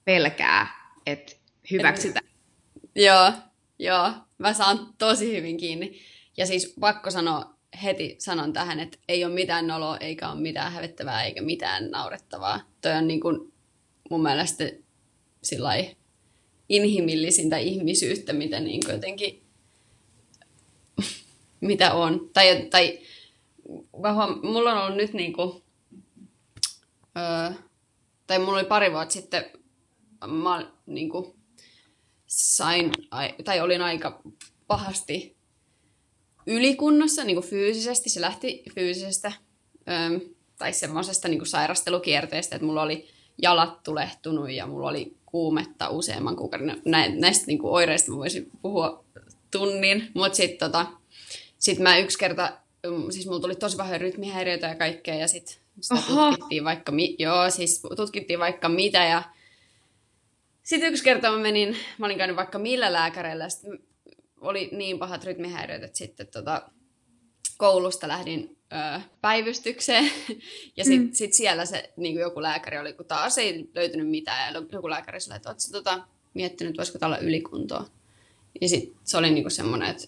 Pelkää, 0.05 0.67
että 1.05 1.33
hyväksytään. 1.71 2.27
Joo, 2.95 3.31
joo. 3.79 4.11
Mä 4.37 4.53
saan 4.53 4.93
tosi 4.97 5.37
hyvin 5.37 5.57
kiinni. 5.57 5.99
Ja 6.37 6.45
siis 6.45 6.75
pakko 6.79 7.11
sanoa, 7.11 7.53
heti 7.83 8.15
sanon 8.19 8.53
tähän, 8.53 8.79
että 8.79 8.97
ei 9.07 9.25
ole 9.25 9.33
mitään 9.33 9.67
noloa, 9.67 9.97
eikä 9.97 10.29
ole 10.29 10.41
mitään 10.41 10.71
hävettävää, 10.71 11.23
eikä 11.23 11.41
mitään 11.41 11.91
naurettavaa. 11.91 12.59
Toi 12.81 12.91
on 12.91 13.07
niin 13.07 13.21
kuin 13.21 13.53
mun 14.09 14.23
mielestä 14.23 14.63
sillai 15.43 15.95
inhimillisintä 16.69 17.57
ihmisyyttä, 17.57 18.33
mitä 18.33 18.59
niin 18.59 18.81
jotenkin, 18.89 19.43
mitä 21.61 21.93
on. 21.93 22.29
Tai, 22.33 22.67
tai 22.69 22.99
mulla 24.43 24.73
on 24.73 24.83
ollut 24.83 24.97
nyt 24.97 25.13
niin 25.13 25.33
kuin, 25.33 25.63
öö, 27.17 27.51
tai 28.27 28.39
mulla 28.39 28.59
oli 28.59 28.67
pari 28.67 28.91
vuotta 28.91 29.13
sitten, 29.13 29.45
mä 30.27 30.71
niin 30.85 31.09
kuin, 31.09 31.35
sain, 32.27 32.91
tai 33.43 33.61
olin 33.61 33.81
aika 33.81 34.21
pahasti 34.67 35.35
ylikunnossa 36.47 37.23
niin 37.23 37.35
kuin 37.35 37.47
fyysisesti. 37.47 38.09
Se 38.09 38.21
lähti 38.21 38.63
fyysisestä 38.75 39.31
tai 40.57 40.73
semmoisesta 40.73 41.27
niin 41.27 41.45
sairastelukierteestä, 41.45 42.55
että 42.55 42.65
mulla 42.65 42.81
oli 42.81 43.07
jalat 43.41 43.83
tulehtunut 43.83 44.51
ja 44.51 44.67
mulla 44.67 44.89
oli 44.89 45.17
kuumetta 45.25 45.89
useamman 45.89 46.35
kuukauden. 46.35 46.81
Nä, 46.85 47.09
näistä 47.09 47.45
niin 47.47 47.59
kuin 47.59 47.73
oireista 47.73 48.11
mä 48.11 48.17
voisin 48.17 48.51
puhua 48.61 49.03
tunnin, 49.51 50.11
mutta 50.13 50.35
sitten 50.35 50.71
tota, 50.71 50.85
sit 51.59 51.79
mä 51.79 51.97
yksi 51.97 52.17
kerta, 52.17 52.57
mm, 52.87 53.11
siis 53.11 53.25
mulla 53.25 53.39
tuli 53.39 53.55
tosi 53.55 53.77
vähän 53.77 54.01
rytmihäiriöitä 54.01 54.67
ja 54.67 54.75
kaikkea 54.75 55.15
ja 55.15 55.27
sitten 55.27 55.55
sitä 55.81 56.01
tutkittiin 56.07 56.63
vaikka, 56.63 56.91
mi- 56.91 57.15
joo, 57.19 57.49
siis 57.49 57.81
tutkittiin 57.95 58.39
vaikka 58.39 58.69
mitä 58.69 59.03
ja 59.03 59.23
sitten 60.63 60.89
yksi 60.89 61.03
kerta 61.03 61.31
mä 61.31 61.37
menin, 61.37 61.77
mä 61.97 62.05
olin 62.05 62.17
käynyt 62.17 62.35
vaikka 62.35 62.59
millä 62.59 62.93
lääkäreillä, 62.93 63.47
oli 64.41 64.69
niin 64.71 64.99
pahat 64.99 65.23
rytmihäiriöt, 65.23 65.83
että 65.83 65.97
sitten 65.97 66.27
tota, 66.27 66.69
koulusta 67.57 68.07
lähdin 68.07 68.57
ö, 68.73 69.01
päivystykseen. 69.21 70.11
ja 70.77 70.83
sitten 70.83 71.07
mm. 71.07 71.13
sit 71.13 71.33
siellä 71.33 71.65
se 71.65 71.93
niin 71.97 72.15
joku 72.15 72.41
lääkäri 72.41 72.77
oli, 72.77 72.93
kun 72.93 73.05
taas 73.05 73.37
ei 73.37 73.69
löytynyt 73.75 74.09
mitään. 74.09 74.53
Ja 74.53 74.61
joku 74.71 74.89
lääkäri 74.89 75.19
sanoi, 75.19 75.35
että 75.35 75.49
oletko 75.49 75.67
tota, 75.71 76.07
miettinyt, 76.33 76.77
voisiko 76.77 77.05
olla 77.05 77.17
ylikuntoa. 77.17 77.85
Ja 78.61 78.69
sitten 78.69 78.95
se 79.03 79.17
oli 79.17 79.31
niin 79.31 79.51
semmoinen, 79.51 79.89
että 79.89 80.07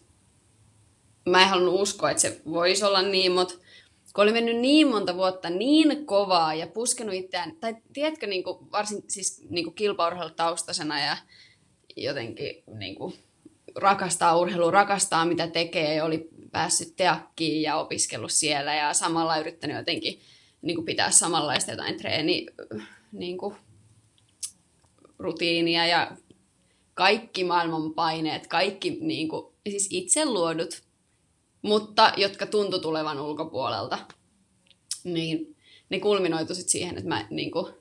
mä 1.29 1.41
en 1.41 1.49
halunnut 1.49 1.81
uskoa, 1.81 2.11
että 2.11 2.21
se 2.21 2.41
voisi 2.49 2.83
olla 2.85 3.01
niin, 3.01 3.31
mutta 3.31 3.55
kun 4.15 4.23
oli 4.23 4.31
mennyt 4.31 4.57
niin 4.57 4.87
monta 4.87 5.15
vuotta 5.15 5.49
niin 5.49 6.05
kovaa 6.05 6.53
ja 6.53 6.67
puskenut 6.67 7.15
itseään, 7.15 7.55
tai 7.55 7.75
tiedätkö, 7.93 8.27
niin 8.27 8.43
kuin, 8.43 8.71
varsin 8.71 9.03
siis 9.07 9.45
niin 9.49 9.73
kilpaurheilutaustaisena 9.73 10.99
ja 10.99 11.17
jotenkin 11.95 12.63
niin 12.77 12.95
kuin, 12.95 13.13
rakastaa 13.75 14.37
urheilua, 14.37 14.71
rakastaa 14.71 15.25
mitä 15.25 15.47
tekee, 15.47 16.03
oli 16.03 16.29
päässyt 16.51 16.95
teakkiin 16.95 17.61
ja 17.61 17.75
opiskellut 17.75 18.31
siellä 18.31 18.75
ja 18.75 18.93
samalla 18.93 19.37
yrittänyt 19.37 19.77
jotenkin 19.77 20.19
niin 20.61 20.75
kuin 20.75 20.85
pitää 20.85 21.11
samanlaista 21.11 21.71
jotain 21.71 21.97
treeni 21.97 22.45
niin 23.11 23.37
kuin, 23.37 23.55
rutiinia 25.19 25.85
ja 25.85 26.11
kaikki 26.93 27.43
maailman 27.43 27.93
paineet, 27.93 28.47
kaikki 28.47 28.97
niin 29.01 29.29
kuin, 29.29 29.53
siis 29.69 29.87
itse 29.91 30.25
luodut, 30.25 30.84
mutta 31.65 32.13
jotka 32.17 32.45
tuntu 32.45 32.79
tulevan 32.79 33.19
ulkopuolelta, 33.19 33.97
niin 35.03 35.55
ne 35.89 35.99
kulminoitu 35.99 36.55
sit 36.55 36.69
siihen, 36.69 36.97
että 36.97 37.09
mä 37.09 37.27
niin 37.29 37.51
kuin, 37.51 37.73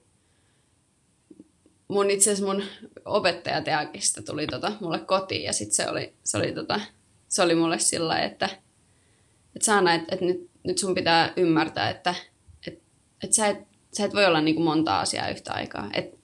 mun 1.89 2.11
itse 2.11 2.33
asiassa 2.33 2.53
mun 2.53 2.63
opettaja 3.05 3.63
Teakista 3.63 4.23
tuli 4.23 4.47
tota, 4.47 4.73
mulle 4.81 4.99
kotiin 4.99 5.43
ja 5.43 5.53
sitten 5.53 5.75
se 5.75 5.91
oli, 5.91 6.15
se 6.25 6.39
oli, 6.39 6.53
tota, 6.53 6.81
se 7.29 7.43
oli 7.43 7.55
mulle 7.55 7.79
sillä 7.79 8.19
että, 8.19 8.49
että 9.57 9.67
Saana, 9.67 9.95
että, 9.95 10.15
että 10.15 10.25
nyt, 10.25 10.51
nyt 10.65 10.79
sun 10.79 10.95
pitää 10.95 11.33
ymmärtää, 11.37 11.91
että, 11.91 12.15
että, 12.67 12.85
että 13.23 13.37
sä, 13.37 13.47
et, 13.47 13.59
sä 13.97 14.05
et 14.05 14.15
voi 14.15 14.27
olla 14.27 14.41
niin 14.41 14.55
kuin 14.55 14.65
monta 14.65 15.01
asiaa 15.01 15.29
yhtä 15.29 15.53
aikaa. 15.53 15.91
Että 15.93 16.17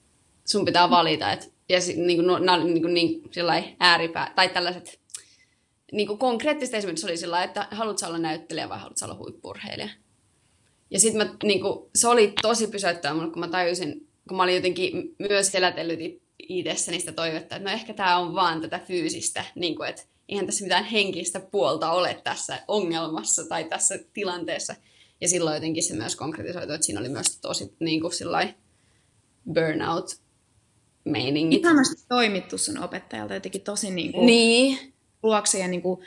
sun 0.45 0.65
pitää 0.65 0.91
valita. 0.91 1.33
Että, 1.33 1.47
ja 1.69 1.79
niin 1.97 2.25
kuin, 2.25 2.47
nämä 2.47 2.55
oli 2.55 2.73
niin, 2.73 2.83
kuin 2.83 2.95
niin 2.95 3.23
ääripää, 3.79 4.33
tai 4.37 4.49
tällaiset 4.49 5.01
niin 5.93 6.07
kuin 6.07 6.19
konkreettisesti 6.19 6.77
esimerkiksi 6.77 7.07
oli 7.07 7.17
sillä 7.17 7.45
että 7.45 7.69
haluatko 7.71 8.07
olla 8.07 8.19
näyttelijä 8.19 8.69
vai 8.69 8.79
haluatko 8.79 9.05
olla 9.05 9.17
huippurheilija. 9.17 9.89
Ja 10.91 11.01
sitten 11.01 11.31
niin 11.43 11.61
se 11.95 12.09
oli 12.09 12.33
tosi 12.43 12.67
pysäyttävä 12.67 13.15
mulle, 13.15 13.31
kun 13.31 13.41
mä 13.41 13.49
tajusin, 13.49 14.09
kun 14.29 14.37
mä 14.37 14.43
olin 14.43 14.55
jotenkin 14.55 15.15
myös 15.19 15.55
elätellyt 15.55 16.23
itsessäni 16.39 17.01
sitä 17.01 17.13
toivetta, 17.13 17.57
että 17.57 17.69
no 17.69 17.75
ehkä 17.75 17.95
tämä 17.95 18.19
on 18.19 18.35
vaan 18.35 18.61
tätä 18.61 18.79
fyysistä, 18.79 19.45
niin 19.55 19.77
kuin, 19.77 19.89
että 19.89 20.03
eihän 20.29 20.47
tässä 20.47 20.65
mitään 20.65 20.85
henkistä 20.85 21.41
puolta 21.41 21.91
ole 21.91 22.21
tässä 22.25 22.63
ongelmassa 22.69 23.45
tai 23.49 23.65
tässä 23.65 23.99
tilanteessa. 24.13 24.75
Ja 25.21 25.29
silloin 25.29 25.55
jotenkin 25.55 25.83
se 25.83 25.95
myös 25.95 26.17
konkretisoitu, 26.17 26.73
että 26.73 26.87
siinä 26.87 27.01
oli 27.01 27.09
myös 27.09 27.39
tosi 27.41 27.75
niin 27.81 28.01
kuin 28.01 28.13
burnout 29.55 30.21
meiningit. 31.05 31.61
Ihanasti 31.61 32.05
toimittu 32.09 32.59
sun 32.59 32.79
opettajalta 32.79 33.35
jotenkin 33.35 33.61
tosi 33.61 33.91
niin 33.91 34.13
kuin 34.13 34.27
niin. 34.27 34.93
Luokse 35.23 35.59
ja 35.59 35.69
niin 35.69 35.83
kuin 35.83 36.01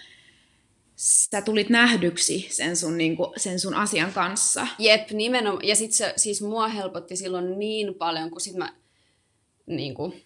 sä 0.96 1.42
tulit 1.42 1.70
nähdyksi 1.70 2.48
sen 2.50 2.78
sun, 2.78 2.98
niin 2.98 3.18
kuin, 3.18 3.30
sen 3.38 3.60
sun 3.60 3.74
asian 3.74 4.14
kanssa. 4.14 4.68
Jep, 4.80 5.12
nimenomaan. 5.12 5.68
Ja 5.68 5.76
sit 5.76 5.92
se 5.92 6.14
siis 6.16 6.42
mua 6.42 6.68
helpotti 6.68 7.16
silloin 7.16 7.60
niin 7.60 7.96
paljon, 7.96 8.30
kun 8.30 8.42
sit 8.42 8.56
mä 8.56 8.74
niin 9.66 9.94
kuin, 9.94 10.24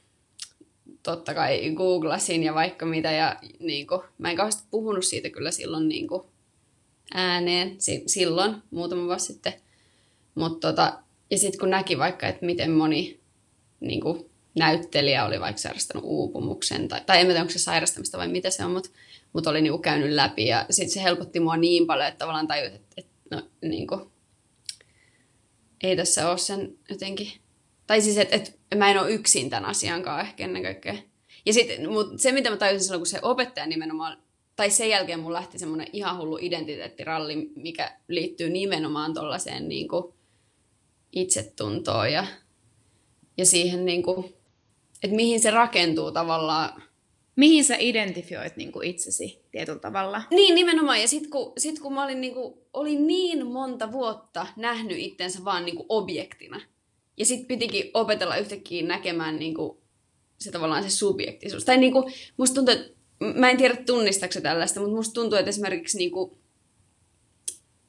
totta 1.04 1.34
kai 1.34 1.72
googlasin 1.72 2.44
ja 2.44 2.54
vaikka 2.54 2.86
mitä. 2.86 3.12
Ja 3.12 3.40
niin 3.60 3.88
kuin, 3.88 4.02
mä 4.18 4.30
en 4.30 4.36
kauheasti 4.36 4.64
puhunut 4.72 5.06
siitä 5.06 5.30
kyllä 5.30 5.52
silloin 5.52 5.90
niin 5.90 6.08
kuin, 6.08 6.24
ääneen. 7.14 7.76
Si- 7.80 8.04
silloin, 8.08 8.56
muutama 8.72 9.06
vuosi 9.06 9.26
sitten. 9.26 9.54
Mut, 10.36 10.60
tota, 10.60 11.00
ja 11.32 11.38
sitten 11.38 11.60
kun 11.60 11.70
näki 11.70 11.98
vaikka, 11.98 12.28
että 12.28 12.46
miten 12.46 12.72
moni 12.72 13.20
niin 13.80 14.02
kuin, 14.02 14.27
näyttelijä 14.58 15.26
oli 15.26 15.40
vaikka 15.40 15.62
sairastanut 15.62 16.04
uupumuksen, 16.08 16.88
tai, 16.88 17.02
tai 17.06 17.20
en 17.20 17.26
tiedä, 17.26 17.42
onko 17.42 17.52
se 17.52 17.60
sairastamista 17.60 18.18
vai 18.18 18.28
mitä 18.28 18.50
se 18.50 18.66
on, 18.66 18.72
mutta 18.72 18.90
mut 19.34 19.48
oli 19.48 19.62
niinku 19.62 19.78
käynyt 19.78 20.12
läpi, 20.12 20.48
ja 20.48 20.66
sitten 20.70 20.94
se 20.94 21.04
helpotti 21.04 21.40
mua 21.40 21.58
niin 21.58 21.88
paljon, 21.88 22.08
että 22.08 22.18
tavallaan 22.18 22.48
tajut, 22.48 22.74
että, 22.74 22.88
että 22.98 23.12
no, 23.32 23.42
niinku, 23.62 24.12
ei 25.84 25.96
tässä 25.96 26.30
ole 26.30 26.38
sen 26.38 26.78
jotenkin, 26.90 27.32
tai 27.88 28.02
siis, 28.02 28.18
että, 28.18 28.36
että 28.36 28.52
mä 28.76 28.92
en 28.92 29.00
ole 29.00 29.12
yksin 29.12 29.50
tämän 29.50 29.70
asian 29.70 30.04
kanssa 30.04 30.28
ehkä 30.28 30.44
ennen 30.44 30.64
kaikkea. 30.64 30.96
Ja 31.46 31.54
sitten, 31.54 31.90
mutta 31.92 32.18
se, 32.18 32.32
mitä 32.32 32.50
mä 32.50 32.58
tajusin 32.58 32.84
silloin, 32.84 33.00
kun 33.00 33.08
se 33.08 33.20
opettaja 33.22 33.66
nimenomaan, 33.66 34.18
tai 34.56 34.70
sen 34.70 34.90
jälkeen 34.90 35.20
mun 35.20 35.34
lähti 35.34 35.60
semmoinen 35.60 35.88
ihan 35.94 36.18
hullu 36.18 36.38
identiteettiralli, 36.42 37.52
mikä 37.56 37.98
liittyy 38.08 38.50
nimenomaan 38.50 39.14
tuollaiseen 39.14 39.68
niin 39.68 39.88
kuin 39.88 40.14
itsetuntoon 41.12 42.12
ja, 42.12 42.26
ja 43.38 43.46
siihen, 43.46 43.86
niin 43.86 44.04
kuin, 44.04 44.37
että 45.04 45.16
mihin 45.16 45.40
se 45.40 45.52
rakentuu 45.52 46.12
tavallaan. 46.12 46.84
Mihin 47.36 47.64
sä 47.64 47.76
identifioit 47.80 48.58
niin 48.58 48.72
kuin 48.72 48.88
itsesi 48.88 49.42
tietyllä 49.52 49.80
tavalla? 49.80 50.24
Niin, 50.32 50.56
nimenomaan. 50.56 51.02
Ja 51.02 51.08
sitten 51.08 51.32
kun, 51.32 51.54
sit, 51.58 51.80
kun 51.80 51.94
mä 51.94 52.04
olin, 52.04 52.22
niin 52.22 52.34
kuin, 52.34 52.54
olin 52.74 53.08
niin 53.08 53.48
monta 53.48 53.92
vuotta 53.92 54.48
nähnyt 54.56 54.98
itsensä 55.00 55.46
vaan 55.46 55.66
niin 55.66 55.76
kuin 55.76 55.86
objektina, 55.90 56.62
ja 57.18 57.26
sitten 57.26 57.48
pitikin 57.48 57.92
opetella 57.94 58.38
yhtäkkiä 58.38 58.86
näkemään 58.86 59.40
niin 59.40 59.54
kuin, 59.54 59.78
se 60.40 60.52
tavallaan 60.52 60.84
se 60.84 60.90
subjektisuus. 60.90 61.66
Tai 61.66 61.78
niin 61.78 61.94
kuin, 61.94 62.14
musta 62.38 62.56
tuntuu, 62.56 62.74
että 62.74 62.92
mä 63.20 63.50
en 63.50 63.58
tiedä 63.58 63.76
tunnistaako 63.76 64.42
tällaista, 64.42 64.80
mutta 64.80 64.96
musta 64.96 65.14
tuntuu, 65.14 65.38
että 65.40 65.50
esimerkiksi 65.50 65.98
niin 65.98 66.12
kuin, 66.12 66.32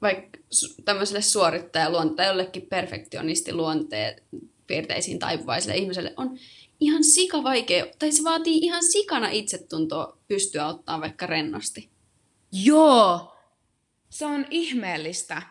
vaikka 0.03 0.39
tämmöiselle 0.85 1.23
suorittajaluonte 1.23 2.15
tai 2.15 2.27
jollekin 2.27 2.67
perfektionisti 2.67 3.53
luonteen 3.53 4.23
piirteisiin 4.67 5.19
taipuvaiselle 5.19 5.77
ihmiselle 5.77 6.15
on 6.17 6.39
ihan 6.81 7.05
sika 7.05 7.43
vaikea, 7.43 7.87
tai 7.99 8.13
se 8.13 8.25
vaatii 8.25 8.59
ihan 8.59 8.85
sikana 8.85 9.29
itsetuntoa 9.29 10.19
pystyä 10.29 10.67
ottaa 10.67 11.01
vaikka 11.01 11.27
rennosti. 11.27 11.91
Joo, 12.53 13.37
se 14.11 14.27
on 14.27 14.47
ihmeellistä. 14.51 15.43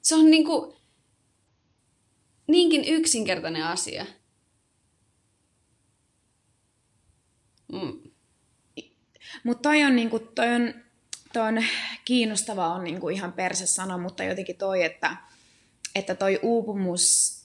Se 0.00 0.14
on 0.14 0.30
niinku 0.30 0.76
niinkin 2.46 2.84
yksinkertainen 2.84 3.64
asia. 3.64 4.06
Mm. 7.72 8.10
Mutta 9.44 9.62
toi 9.62 9.82
on, 9.82 9.96
niinku, 9.96 10.18
toi 10.18 10.48
on, 10.48 10.74
toi 11.32 11.48
on 11.48 11.64
kiinnostavaa 12.04 12.74
on 12.74 12.84
niinku 12.84 13.08
ihan 13.08 13.32
perse 13.32 13.66
sana, 13.66 13.98
mutta 13.98 14.24
jotenkin 14.24 14.56
toi, 14.56 14.82
että, 14.82 15.16
että 15.94 16.14
toi 16.14 16.40
uupumus 16.42 17.41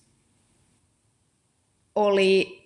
oli 1.97 2.57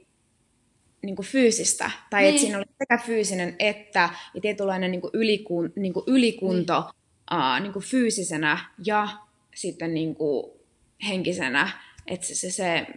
niinku 1.01 1.23
fyysistä, 1.23 1.91
tai 2.09 2.21
niin. 2.21 2.29
että 2.29 2.41
siinä 2.41 2.57
oli 2.57 2.65
sekä 2.79 2.97
fyysinen 2.97 3.55
että 3.59 4.09
ja 4.33 4.41
tietynlainen 4.41 4.91
niinku 4.91 5.09
ylikun, 5.13 5.73
niinku 5.75 6.03
ylikunto 6.07 6.91
niin. 7.31 7.39
uh, 7.39 7.61
niinku 7.61 7.79
fyysisenä 7.79 8.65
ja 8.85 9.07
sitten 9.55 9.93
niinku 9.93 10.59
henkisenä. 11.07 11.69
Että 12.07 12.27
se, 12.27 12.35
se, 12.35 12.51
se, 12.51 12.88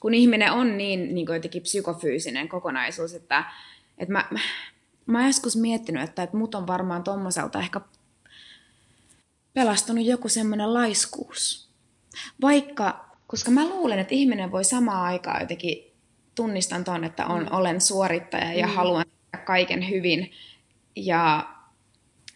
kun 0.00 0.14
ihminen 0.14 0.52
on 0.52 0.78
niin, 0.78 1.14
niin 1.14 1.26
jotenkin 1.34 1.62
psykofyysinen 1.62 2.48
kokonaisuus, 2.48 3.14
että, 3.14 3.44
että 3.98 4.12
mä, 4.12 4.24
mä, 4.30 4.38
mä 5.06 5.18
oon 5.18 5.26
joskus 5.26 5.56
miettinyt, 5.56 6.02
että, 6.02 6.22
että 6.22 6.36
mut 6.36 6.54
on 6.54 6.66
varmaan 6.66 7.04
tommoselta 7.04 7.60
ehkä 7.60 7.80
pelastunut 9.54 10.04
joku 10.04 10.28
semmoinen 10.28 10.74
laiskuus. 10.74 11.70
Vaikka, 12.42 13.05
koska 13.26 13.50
mä 13.50 13.68
luulen, 13.68 13.98
että 13.98 14.14
ihminen 14.14 14.52
voi 14.52 14.64
samaan 14.64 15.04
aikaan 15.04 15.40
jotenkin 15.40 15.92
tunnistan 16.34 16.84
ton, 16.84 17.04
että 17.04 17.26
on, 17.26 17.42
mm. 17.42 17.48
olen 17.50 17.80
suorittaja 17.80 18.52
ja 18.52 18.66
mm. 18.66 18.72
haluan 18.72 19.04
kaiken 19.44 19.90
hyvin. 19.90 20.30
Ja, 20.96 21.48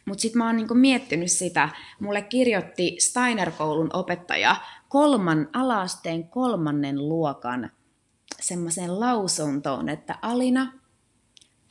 mutta 0.05 0.23
sitten 0.23 0.39
mä 0.39 0.47
oon 0.47 0.57
niinku 0.57 0.75
miettinyt 0.75 1.31
sitä. 1.31 1.69
Mulle 2.01 2.23
kirjoitti 2.23 2.97
Steiner-koulun 2.99 3.91
opettaja 3.93 4.57
kolman 4.89 5.49
alasteen 5.53 6.29
kolmannen 6.29 7.09
luokan 7.09 7.71
semmoisen 8.41 9.01
lausuntoon, 9.01 9.89
että 9.89 10.19
Alina, 10.23 10.73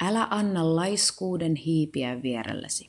älä 0.02 0.28
anna 0.30 0.76
laiskuuden 0.76 1.56
hiipiä 1.56 2.22
vierellesi. 2.22 2.88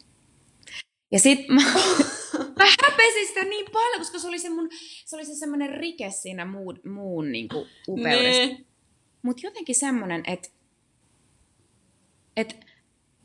Ja 1.13 1.19
sit 1.19 1.49
mä, 1.49 1.63
mä 2.65 2.71
häpesin 2.83 3.27
sitä 3.27 3.45
niin 3.45 3.67
paljon, 3.73 3.99
koska 3.99 4.19
se 4.19 4.29
oli 4.29 4.39
se, 4.39 4.51
mun, 4.51 4.69
se, 5.05 5.17
oli 5.17 5.25
se 5.25 5.35
semmoinen 5.35 5.71
rike 5.71 6.11
siinä 6.11 6.45
muun, 6.45 6.81
muun 6.85 7.33
niin 7.33 7.49
kuin 7.49 7.69
upeudessa. 7.89 8.47
Nee. 8.47 8.65
Mutta 9.23 9.47
jotenkin 9.47 9.75
semmoinen, 9.75 10.23
että 10.27 10.49
et 12.37 12.61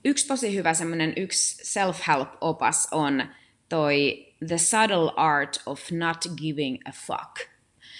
yksi 0.05 0.27
tosi 0.27 0.55
hyvä 0.55 0.73
semmoinen 0.73 1.13
yksi 1.17 1.63
self-help-opas 1.63 2.87
on 2.91 3.23
toi 3.69 4.27
The 4.47 4.57
Subtle 4.57 5.11
Art 5.15 5.61
of 5.65 5.91
Not 5.91 6.17
Giving 6.37 6.77
a 6.85 6.91
Fuck. 6.91 7.49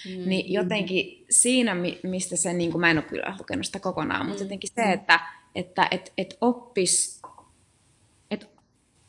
Mm. 0.06 0.30
Niin 0.30 0.54
jotenkin 0.54 1.26
siinä, 1.30 1.76
mistä 2.04 2.36
se, 2.36 2.54
niin 2.54 2.72
kuin 2.72 2.82
mä 2.82 2.92
en 2.92 2.98
ole 2.98 3.06
kyllä 3.06 3.36
lukenut 3.40 3.66
sitä 3.66 3.80
kokonaan, 3.80 4.26
mutta 4.26 4.44
mm. 4.44 4.46
jotenkin 4.46 4.70
se, 4.76 4.92
että 4.92 5.20
että 5.56 5.88
et, 5.92 6.14
et 6.18 6.38
oppis, 6.42 7.22
että 8.32 8.46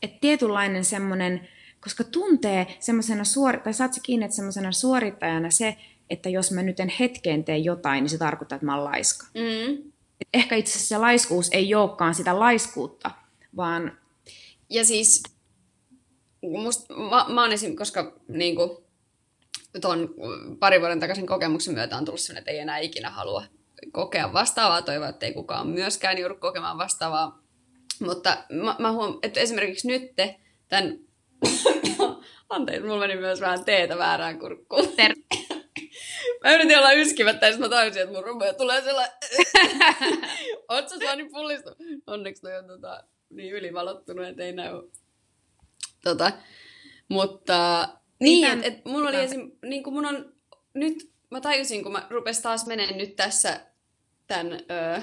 et 0.01 0.19
tietynlainen 0.19 0.85
semmoinen, 0.85 1.47
koska 1.81 2.03
tuntee 2.03 2.77
semmoisena 2.79 3.23
suori, 3.23 3.59
tai 3.59 3.73
saat 3.73 3.93
se 3.93 4.01
kiinni, 4.03 4.25
että 4.25 4.35
semmoisena 4.35 4.71
suorittajana 4.71 5.49
se, 5.49 5.77
että 6.09 6.29
jos 6.29 6.51
mä 6.51 6.63
nyt 6.63 6.79
en 6.79 6.91
hetkeen 6.99 7.43
tee 7.43 7.57
jotain, 7.57 8.03
niin 8.03 8.09
se 8.09 8.17
tarkoittaa, 8.17 8.55
että 8.55 8.65
mä 8.65 8.75
oon 8.75 8.83
laiska. 8.83 9.27
Mm. 9.33 9.91
Et 10.21 10.27
ehkä 10.33 10.55
itse 10.55 10.71
asiassa 10.71 10.95
se 10.95 10.97
laiskuus 10.97 11.49
ei 11.51 11.75
olekaan 11.75 12.15
sitä 12.15 12.39
laiskuutta, 12.39 13.11
vaan... 13.55 13.97
Ja 14.69 14.85
siis, 14.85 15.23
musta, 16.41 16.93
mä, 16.93 17.25
mä 17.29 17.41
oon 17.41 17.51
esim, 17.51 17.75
koska 17.75 18.19
niin 18.27 18.55
kuin, 18.55 18.69
tuon 19.81 20.13
parin 20.59 20.81
vuoden 20.81 20.99
takaisin 20.99 21.27
kokemuksen 21.27 21.73
myötä 21.73 21.97
on 21.97 22.05
tullut 22.05 22.21
sellainen, 22.21 22.41
että 22.41 22.51
ei 22.51 22.59
enää 22.59 22.77
ikinä 22.77 23.09
halua 23.09 23.43
kokea 23.91 24.33
vastaavaa, 24.33 24.81
toivon, 24.81 25.09
että 25.09 25.25
ei 25.25 25.33
kukaan 25.33 25.67
myöskään 25.67 26.17
joudu 26.17 26.35
kokemaan 26.35 26.77
vastaavaa. 26.77 27.43
Mutta 27.99 28.37
mä, 28.49 28.75
mä 28.79 28.91
huom- 28.91 29.19
että 29.21 29.39
esimerkiksi 29.39 29.87
nyt 29.87 30.11
tämän... 30.67 31.06
Anteeksi, 32.49 32.87
mulla 32.87 33.07
meni 33.07 33.15
myös 33.15 33.41
vähän 33.41 33.65
teetä 33.65 33.97
väärään 33.97 34.39
kurkkuun. 34.39 34.87
Ter- 34.87 35.15
mä 36.43 36.53
yritin 36.53 36.77
olla 36.77 36.91
yskimättä, 36.91 37.47
ja 37.47 37.57
mä 37.57 37.69
tajusin, 37.69 38.01
että 38.01 38.15
mun 38.15 38.23
rumoja 38.23 38.53
tulee 38.53 38.81
sellainen... 38.81 39.17
Oot 40.69 40.89
sä 40.89 40.95
saanut 40.99 41.31
pullista? 41.31 41.75
Onneksi 42.07 42.41
toi 42.41 42.57
on 42.57 42.67
tota, 42.67 43.03
niin 43.29 43.53
ylivalottunut, 43.53 44.25
että 44.25 44.43
ei 44.43 44.53
näy. 44.53 44.71
Tota, 46.03 46.31
mutta 47.09 47.89
niin, 48.19 48.47
että 48.47 48.67
et 48.67 48.85
mun 48.85 49.07
oli 49.07 49.15
esim, 49.15 49.51
niin 49.65 49.83
kuin 49.83 49.93
mun 49.93 50.05
on 50.05 50.33
nyt, 50.73 51.11
mä 51.29 51.41
tajusin, 51.41 51.83
kun 51.83 51.91
mä 51.91 52.07
rupesin 52.09 52.43
taas 52.43 52.65
menemään 52.65 52.97
nyt 52.97 53.15
tässä 53.15 53.59
tämän 54.27 54.53
ö, 54.53 55.01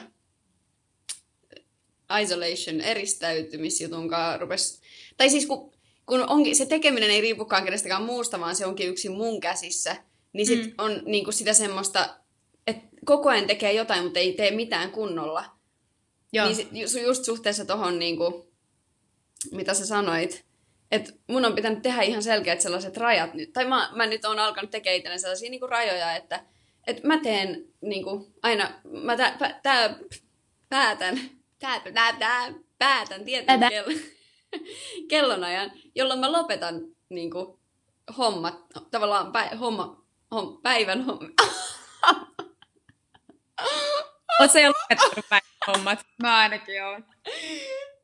isolation, 2.22 2.80
eristäytymisjutun 2.80 4.08
kanssa 4.08 4.36
rupesi, 4.36 4.82
tai 5.16 5.30
siis 5.30 5.46
kun, 5.46 5.73
kun 6.06 6.28
onkin, 6.28 6.56
se 6.56 6.66
tekeminen 6.66 7.10
ei 7.10 7.20
riipukaan 7.20 7.64
kenestäkään 7.64 8.02
muusta, 8.02 8.40
vaan 8.40 8.56
se 8.56 8.66
onkin 8.66 8.88
yksin 8.88 9.12
mun 9.12 9.40
käsissä, 9.40 9.96
niin 10.32 10.46
sit 10.46 10.66
mm. 10.66 10.72
on 10.78 11.02
niin 11.04 11.24
kuin 11.24 11.34
sitä 11.34 11.52
semmoista, 11.52 12.16
että 12.66 12.88
koko 13.04 13.28
ajan 13.28 13.46
tekee 13.46 13.72
jotain, 13.72 14.04
mutta 14.04 14.18
ei 14.18 14.32
tee 14.32 14.50
mitään 14.50 14.90
kunnolla. 14.90 15.44
Joo. 16.32 16.48
Niin 16.48 16.68
just 17.02 17.24
suhteessa 17.24 17.64
tohon, 17.64 17.98
niin 17.98 18.16
kuin, 18.16 18.34
mitä 19.52 19.74
sä 19.74 19.86
sanoit, 19.86 20.44
että 20.90 21.12
mun 21.26 21.44
on 21.44 21.54
pitänyt 21.54 21.82
tehdä 21.82 22.02
ihan 22.02 22.22
selkeät 22.22 22.60
sellaiset 22.60 22.96
rajat 22.96 23.34
nyt. 23.34 23.52
Tai 23.52 23.64
mä, 23.64 23.90
mä 23.94 24.06
nyt 24.06 24.24
oon 24.24 24.38
alkanut 24.38 24.70
tekemään 24.70 24.96
itselleni 24.96 25.20
sellaisia 25.20 25.50
niin 25.50 25.60
kuin 25.60 25.70
rajoja, 25.70 26.16
että 26.16 26.44
et 26.86 27.04
mä 27.04 27.20
teen 27.22 27.64
niin 27.80 28.04
kuin, 28.04 28.34
aina, 28.42 28.80
mä 28.84 29.16
tä, 29.16 29.36
pä, 29.38 29.60
tää, 29.62 29.98
päätän, 30.68 31.20
tää, 31.58 31.80
tää, 31.94 32.12
tää, 32.18 32.54
päätän 32.78 33.24
tietyn 33.24 33.60
kello, 33.68 33.98
kellonajan, 35.10 35.72
jolloin 35.94 36.20
mä 36.20 36.32
lopetan 36.32 36.80
niin 37.08 37.30
kuin, 37.30 37.58
hommat, 38.18 38.54
tavallaan 38.90 39.32
pä, 39.32 39.50
homma, 39.60 40.04
hom, 40.30 40.58
päivän 40.62 41.04
homma. 41.04 41.28
Oletko 44.40 44.58
jo 44.58 44.68
lopettanut 44.68 45.28
päivän 45.30 45.48
hommat? 45.66 46.06
Mä 46.22 46.36
ainakin 46.36 46.84
oon. 46.84 47.04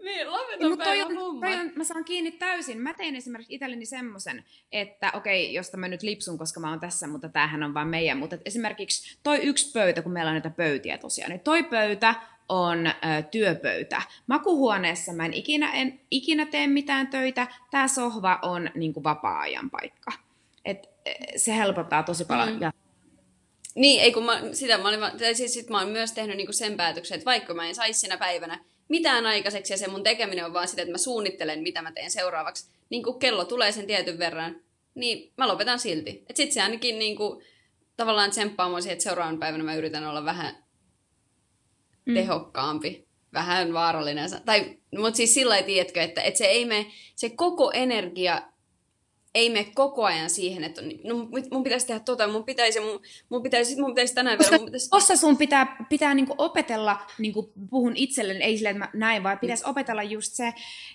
Niin, 0.05 0.33
lopetan 0.33 0.71
mutta 0.71 0.85
toi 0.85 1.03
on, 1.03 1.09
toi 1.41 1.55
on, 1.55 1.73
mä 1.77 1.85
saan 1.85 2.05
kiinni 2.05 2.33
täysin. 2.33 2.79
Mä 2.79 2.95
tein 2.95 3.17
esimerkiksi 3.17 3.55
itselleni 3.55 3.87
semmoisen, 3.87 4.45
että 4.73 5.11
okei, 5.15 5.45
okay, 5.45 5.55
josta 5.55 5.77
mä 5.77 5.89
nyt 5.89 6.03
lipsun, 6.03 6.39
koska 6.39 6.61
mä 6.61 6.71
oon 6.71 6.81
tässä, 6.81 7.07
mutta 7.07 7.29
tämähän 7.29 7.63
on 7.63 7.75
vaan 7.75 7.89
meidän. 7.89 8.19
Mutta 8.19 8.37
esimerkiksi 8.45 9.19
toi 9.23 9.39
yksi 9.43 9.73
pöytä, 9.73 10.03
kun 10.03 10.13
meillä 10.13 10.29
on 10.29 10.35
näitä 10.35 10.51
pöytiä 10.51 10.99
tosiaan, 10.99 11.31
niin 11.31 11.41
toi 11.41 11.63
pöytä 11.63 12.15
on 12.51 12.87
ö, 12.87 12.93
työpöytä. 13.31 14.03
Makuhuoneessa 14.27 15.13
mä 15.13 15.27
en 15.27 15.35
ikinä, 15.35 15.73
en 15.73 16.01
ikinä 16.11 16.47
tee 16.47 16.67
mitään 16.67 17.07
töitä. 17.07 17.47
Tämä 17.71 17.89
sohva 17.89 18.39
on 18.43 18.71
niin 18.75 18.95
kuin 18.95 19.05
vapaa-ajan 19.05 19.71
paikka. 19.71 20.13
Et, 20.65 20.91
se 21.37 21.57
helpottaa 21.57 22.03
tosi 22.03 22.25
paljon. 22.25 22.57
Mm. 22.57 22.63
Ja 22.63 22.73
Niin, 23.75 24.01
ei 24.01 24.13
kun 24.13 24.25
mä, 24.25 24.41
sitä 24.53 24.79
mä 24.79 24.89
olin, 24.89 25.01
tai 25.19 25.35
siis 25.35 25.55
sit 25.55 25.71
mä 25.71 25.79
oon 25.79 25.89
myös 25.89 26.13
tehnyt 26.13 26.37
niinku 26.37 26.53
sen 26.53 26.77
päätöksen, 26.77 27.15
että 27.15 27.25
vaikka 27.25 27.55
mä 27.55 27.69
en 27.69 27.75
saisi 27.75 28.01
sinä 28.01 28.17
päivänä 28.17 28.65
mitään 28.89 29.27
aikaiseksi 29.27 29.73
ja 29.73 29.79
se 29.79 29.89
mun 29.89 30.03
tekeminen 30.03 30.45
on 30.45 30.53
vaan 30.53 30.69
sitä, 30.69 30.83
että 30.83 30.93
mä 30.93 30.99
suunnittelen, 30.99 31.63
mitä 31.63 31.83
mä 31.83 31.93
teen 31.93 32.11
seuraavaksi, 32.11 32.71
niin 32.91 33.03
kun 33.03 33.19
kello 33.19 33.45
tulee 33.45 33.73
sen 33.73 33.87
tietyn 33.87 34.19
verran, 34.19 34.57
niin 34.95 35.33
mä 35.37 35.49
lopetan 35.49 35.79
silti. 35.79 36.25
Et 36.29 36.37
sit 36.37 36.53
se 36.53 36.63
ainakin 36.63 36.99
niinku, 36.99 37.43
tavallaan 37.97 38.31
tsemppaa 38.31 38.69
mua 38.69 38.81
siihen, 38.81 38.93
että 38.93 39.03
seuraavan 39.03 39.39
päivänä 39.39 39.65
mä 39.65 39.75
yritän 39.75 40.07
olla 40.07 40.25
vähän 40.25 40.65
mm. 42.05 42.15
tehokkaampi, 42.15 43.07
vähän 43.33 43.73
vaarallinen. 43.73 44.31
Tai, 44.45 44.77
mutta 44.99 45.17
siis 45.17 45.35
sillä 45.35 45.57
ei 45.57 45.63
tiedätkö, 45.63 46.03
että, 46.03 46.23
että 46.23 46.39
se 46.39 46.45
ei 46.45 46.65
me, 46.65 46.87
se 47.17 47.31
koko 47.31 47.71
energia 47.75 48.43
ei 49.35 49.51
me 49.51 49.65
koko 49.75 50.05
ajan 50.05 50.31
siihen, 50.31 50.65
että 50.65 50.83
no, 51.05 51.29
mun 51.51 51.63
pitäisi 51.63 51.87
tehdä 51.87 52.01
tota, 52.01 52.29
mun 52.29 52.45
pitäisi, 52.45 52.81
mun, 52.81 53.01
mun 53.29 53.43
pitäisi, 53.43 53.81
mun 53.81 53.91
pitäisi 53.91 54.15
tänään 54.15 54.39
Koska 54.39 54.51
vielä, 54.51 54.61
mun 54.61 54.67
pitäisi... 54.67 54.91
Tossa 54.97 55.17
sun 55.17 55.37
pitää, 55.37 55.77
pitää 55.89 56.15
niinku 56.15 56.35
opetella, 56.39 57.07
niinku 57.19 57.53
puhun 57.71 57.93
itselleni, 57.97 58.45
ei 58.45 58.57
silleen, 58.57 58.77
että 58.77 58.87
mä 58.87 59.07
näin, 59.07 59.23
vaan 59.23 59.39
pitäisi 59.39 59.65
opetella 59.67 60.03
just 60.03 60.33
se, 60.33 60.53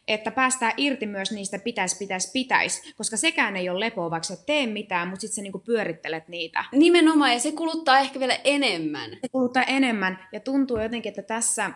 että 0.08 0.32
päästään 0.32 0.74
irti 0.78 1.06
myös 1.06 1.32
niistä 1.32 1.60
pitäisi, 1.60 1.98
pitäisi, 1.98 2.32
pitäisi, 2.34 2.93
koska 2.98 3.17
sekään 3.17 3.56
ei 3.56 3.69
ole 3.69 3.80
lepoa, 3.80 4.12
vaikka 4.12 4.28
sä 4.28 4.38
tee 4.45 4.67
mitään, 4.67 5.08
mutta 5.08 5.21
sitten 5.21 5.36
sä 5.36 5.41
niinku 5.41 5.60
pyörittelet 5.60 6.28
niitä. 6.28 6.65
Nimenomaan, 6.71 7.34
ja 7.34 7.39
se 7.39 7.52
kuluttaa 7.52 8.00
ehkä 8.00 8.19
vielä 8.19 8.39
enemmän. 8.43 9.12
Se 9.21 9.30
kuluttaa 9.32 9.63
enemmän, 9.63 10.28
ja 10.32 10.39
tuntuu 10.39 10.80
jotenkin, 10.80 11.10
että 11.10 11.21
tässä 11.21 11.71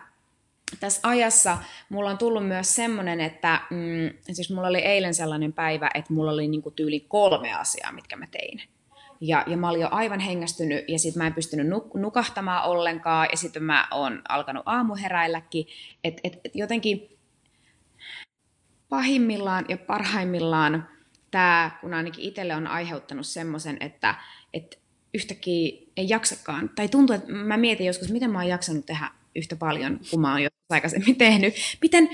tässä 0.80 1.08
ajassa 1.08 1.58
mulla 1.88 2.10
on 2.10 2.18
tullut 2.18 2.46
myös 2.46 2.74
semmoinen, 2.74 3.20
että 3.20 3.60
mm, 3.70 4.32
siis 4.32 4.50
mulla 4.50 4.68
oli 4.68 4.78
eilen 4.78 5.14
sellainen 5.14 5.52
päivä, 5.52 5.90
että 5.94 6.12
mulla 6.12 6.32
oli 6.32 6.48
niinku 6.48 6.70
tyyli 6.70 7.00
kolme 7.00 7.54
asiaa, 7.54 7.92
mitkä 7.92 8.16
mä 8.16 8.26
tein. 8.26 8.62
Ja, 9.20 9.44
ja 9.46 9.56
mä 9.56 9.68
olin 9.68 9.80
jo 9.80 9.88
aivan 9.90 10.20
hengästynyt 10.20 10.84
ja 10.88 10.98
sitten 10.98 11.22
mä 11.22 11.26
en 11.26 11.34
pystynyt 11.34 11.66
nuk- 11.66 12.00
nukahtamaan 12.00 12.64
ollenkaan 12.64 13.28
ja 13.30 13.36
sitten 13.36 13.62
mä 13.62 13.88
oon 13.90 14.22
alkanut 14.28 14.62
aamuheräilläkin. 14.66 15.66
Että 16.04 16.20
et, 16.24 16.40
et 16.44 16.56
jotenkin 16.56 17.18
pahimmillaan 18.88 19.64
ja 19.68 19.76
parhaimmillaan 19.76 20.88
tämä, 21.30 21.70
kun 21.80 21.94
ainakin 21.94 22.24
itselle 22.24 22.54
on 22.56 22.66
aiheuttanut 22.66 23.26
semmoisen, 23.26 23.76
että 23.80 24.14
et 24.54 24.78
yhtäkkiä 25.14 25.78
ei 25.96 26.08
jaksakaan. 26.08 26.70
Tai 26.74 26.88
tuntuu, 26.88 27.16
että 27.16 27.32
mä 27.32 27.56
mietin 27.56 27.86
joskus, 27.86 28.12
miten 28.12 28.30
mä 28.30 28.38
oon 28.38 28.48
jaksanut 28.48 28.86
tehdä 28.86 29.10
yhtä 29.34 29.56
paljon 29.56 30.00
kuin 30.10 30.20
mä 30.20 30.32
oon 30.32 30.42
joskus 30.42 30.59
aikaisemmin 30.72 31.16
tehnyt. 31.26 31.54
Miten 31.82 32.08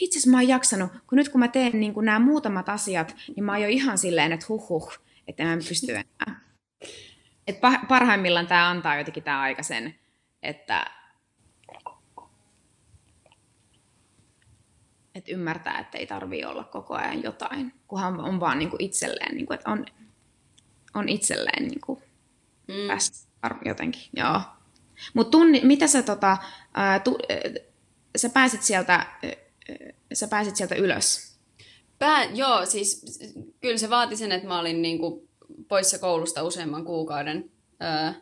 itse 0.00 0.18
asiassa 0.18 0.30
mä 0.30 0.36
oon 0.36 0.48
jaksanut, 0.48 0.90
kun 1.06 1.16
nyt 1.16 1.28
kun 1.28 1.38
mä 1.38 1.48
teen 1.48 1.80
niin 1.80 1.94
nämä 2.02 2.18
muutamat 2.18 2.68
asiat, 2.68 3.16
niin 3.36 3.44
mä 3.44 3.52
oon 3.52 3.62
jo 3.62 3.68
ihan 3.68 3.98
silleen, 3.98 4.32
että 4.32 4.46
huh 4.48 4.68
huh, 4.68 4.92
että 5.28 5.44
mä 5.44 5.52
en 5.52 5.58
pysty 5.68 5.92
enää. 5.92 6.40
Et 7.46 7.56
parhaimmillaan 7.88 8.46
tämä 8.46 8.68
antaa 8.68 8.98
jotenkin 8.98 9.22
tämä 9.22 9.40
aika 9.40 9.62
sen, 9.62 9.94
että 10.42 10.86
et 15.14 15.28
ymmärtää, 15.28 15.78
että 15.78 15.98
ei 15.98 16.06
tarvii 16.06 16.44
olla 16.44 16.64
koko 16.64 16.94
ajan 16.94 17.22
jotain, 17.22 17.74
kunhan 17.88 18.20
on 18.20 18.40
vaan 18.40 18.58
niin 18.58 18.70
kuin 18.70 18.82
itselleen, 18.82 19.34
niin 19.34 19.46
kuin, 19.46 19.54
että 19.54 19.70
on, 19.70 19.86
on 20.94 21.08
itselleen 21.08 21.68
niin 21.68 21.80
kuin 21.80 22.02
mm. 22.68 22.88
jotenkin. 23.64 24.02
Joo. 24.16 24.40
Mutta 25.14 25.38
mitä 25.62 25.86
sä, 25.86 26.02
tota, 26.02 26.36
ää, 26.74 26.98
tu, 26.98 27.18
sä 28.16 28.28
pääsit 28.28 28.62
sieltä, 28.62 29.06
sä 30.12 30.28
pääsit 30.28 30.56
sieltä 30.56 30.74
ylös? 30.74 31.36
Pää, 31.98 32.24
joo, 32.24 32.66
siis 32.66 33.20
kyllä 33.60 33.76
se 33.76 33.90
vaati 33.90 34.16
sen, 34.16 34.32
että 34.32 34.48
mä 34.48 34.60
olin 34.60 34.82
niinku 34.82 35.28
poissa 35.68 35.98
koulusta 35.98 36.42
useamman 36.42 36.84
kuukauden. 36.84 37.50
Öö, 37.82 38.12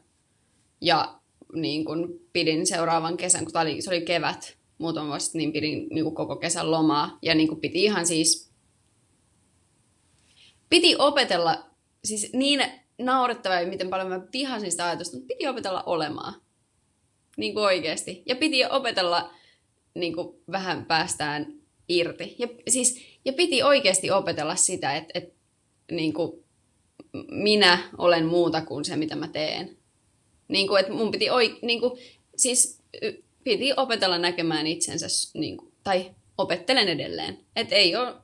ja 0.80 1.18
niin 1.52 1.84
kun 1.84 2.20
pidin 2.32 2.66
seuraavan 2.66 3.16
kesän, 3.16 3.44
kun 3.44 3.60
oli, 3.60 3.82
se 3.82 3.90
oli 3.90 4.00
kevät 4.00 4.58
muutama 4.78 5.08
vuosi 5.08 5.38
niin 5.38 5.52
pidin 5.52 5.88
niin 5.90 6.04
kuin 6.04 6.14
koko 6.14 6.36
kesän 6.36 6.70
lomaa. 6.70 7.18
Ja 7.22 7.34
niin 7.34 7.48
kuin 7.48 7.60
piti 7.60 7.84
ihan 7.84 8.06
siis... 8.06 8.48
Piti 10.70 10.96
opetella, 10.98 11.64
siis 12.04 12.32
niin 12.32 12.62
naurettavaa, 12.98 13.64
miten 13.64 13.90
paljon 13.90 14.08
mä 14.08 14.20
vihasin 14.32 14.70
sitä 14.70 14.86
ajatusta, 14.86 15.16
mutta 15.16 15.34
piti 15.34 15.48
opetella 15.48 15.82
olemaan. 15.82 16.34
Niin 17.36 17.54
kuin 17.54 17.64
oikeasti. 17.64 18.22
Ja 18.26 18.36
piti 18.36 18.64
opetella 18.64 19.30
niin 19.94 20.14
kuin 20.14 20.36
vähän 20.52 20.84
päästään 20.84 21.58
irti. 21.88 22.36
Ja, 22.38 22.48
siis, 22.68 23.02
ja 23.24 23.32
piti 23.32 23.62
oikeasti 23.62 24.10
opetella 24.10 24.56
sitä, 24.56 24.96
että, 24.96 25.10
että 25.14 25.34
niin 25.90 26.12
kuin 26.12 26.44
minä 27.30 27.90
olen 27.98 28.26
muuta 28.26 28.60
kuin 28.60 28.84
se, 28.84 28.96
mitä 28.96 29.16
mä 29.16 29.28
teen. 29.28 29.76
Niin 30.48 30.68
kuin, 30.68 30.80
että 30.80 30.92
mun 30.92 31.10
piti 31.10 31.28
oik- 31.28 31.58
niin 31.62 31.80
kuin, 31.80 32.00
siis 32.36 32.82
piti 33.44 33.72
opetella 33.76 34.18
näkemään 34.18 34.66
itsensä, 34.66 35.06
niin 35.34 35.56
kuin, 35.56 35.72
tai 35.84 36.10
opettelen 36.38 36.88
edelleen. 36.88 37.38
Että 37.56 37.74
ei 37.74 37.96
ole, 37.96 38.14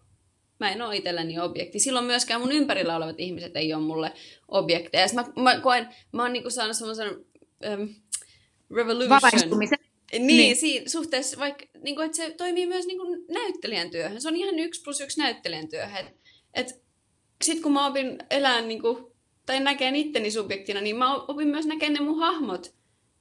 mä 0.60 0.72
en 0.72 0.82
ole 0.82 0.96
itselleni 0.96 1.38
objekti. 1.38 1.78
Silloin 1.78 2.04
myöskään 2.04 2.40
mun 2.40 2.52
ympärillä 2.52 2.96
olevat 2.96 3.20
ihmiset 3.20 3.56
ei 3.56 3.74
ole 3.74 3.82
mulle 3.82 4.12
objekteja. 4.48 5.06
Mä, 5.14 5.24
mä 5.42 5.60
koen, 5.60 5.88
mä 6.12 6.22
oon 6.22 6.32
niin 6.32 6.42
kuin 6.42 6.52
saanut 6.52 6.76
semmoisen 6.76 7.08
um, 7.08 7.94
revolution. 8.76 9.08
Niin, 10.18 10.26
niin. 10.26 10.56
Siinä, 10.56 10.88
suhteessa 10.88 11.38
vaikka, 11.38 11.64
niin 11.82 11.96
kuin, 11.96 12.06
että 12.06 12.16
se 12.16 12.30
toimii 12.30 12.66
myös 12.66 12.86
niin 12.86 12.98
kuin 12.98 13.24
näyttelijän 13.28 13.90
työhön. 13.90 14.20
Se 14.20 14.28
on 14.28 14.36
ihan 14.36 14.58
yksi 14.58 14.82
plus 14.82 15.00
yksi 15.00 15.20
näyttelijän 15.20 15.68
työhön. 15.68 16.06
Et, 16.06 16.14
et, 16.54 16.82
Sitten 17.42 17.62
kun 17.62 17.72
mä 17.72 17.86
opin 17.86 18.18
elää 18.30 18.60
niin 18.60 18.82
kuin, 18.82 19.06
tai 19.46 19.60
näkeen 19.60 19.96
itteni 19.96 20.30
subjektina, 20.30 20.80
niin 20.80 20.96
mä 20.96 21.14
opin 21.14 21.48
myös 21.48 21.66
näkemään 21.66 21.94
ne 21.94 22.00
mun 22.00 22.18
hahmot 22.18 22.74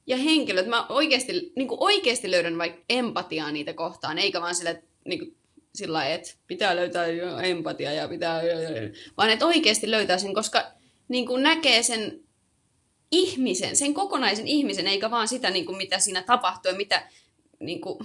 ja 0.08 0.18
henkilöt. 0.18 0.68
Mä 0.68 0.88
oikeasti, 0.88 1.52
niin 1.56 1.68
kuin 1.68 1.84
oikeasti 1.84 2.32
löydän 2.32 2.58
vaikka 2.58 2.84
empatiaa 2.90 3.52
niitä 3.52 3.74
kohtaan, 3.74 4.18
eikä 4.18 4.42
vaan 4.42 4.56
sille, 4.56 4.84
niin 5.06 5.20
kuin, 5.20 5.38
sillä 5.76 6.06
että 6.06 6.34
pitää 6.48 6.76
löytää 6.76 7.06
empatia 7.44 7.94
ja 7.94 8.08
pitää... 8.08 8.42
Vaan 9.18 9.30
että 9.30 9.46
oikeasti 9.46 9.92
löytää 9.92 10.18
sen, 10.18 10.34
koska 10.34 10.72
niin 11.08 11.26
kuin 11.26 11.44
näkee 11.44 11.84
sen 11.84 12.24
ihmisen, 13.14 13.76
sen 13.76 13.94
kokonaisen 13.94 14.48
ihmisen, 14.48 14.88
eikä 14.88 15.12
vaan 15.12 15.28
sitä, 15.28 15.50
niin 15.50 15.66
kuin 15.66 15.78
mitä 15.78 16.00
siinä 16.00 16.22
tapahtuu 16.22 16.72
ja 16.72 16.78
mitä, 16.78 17.08
niin 17.60 17.82
kuin, 17.82 18.00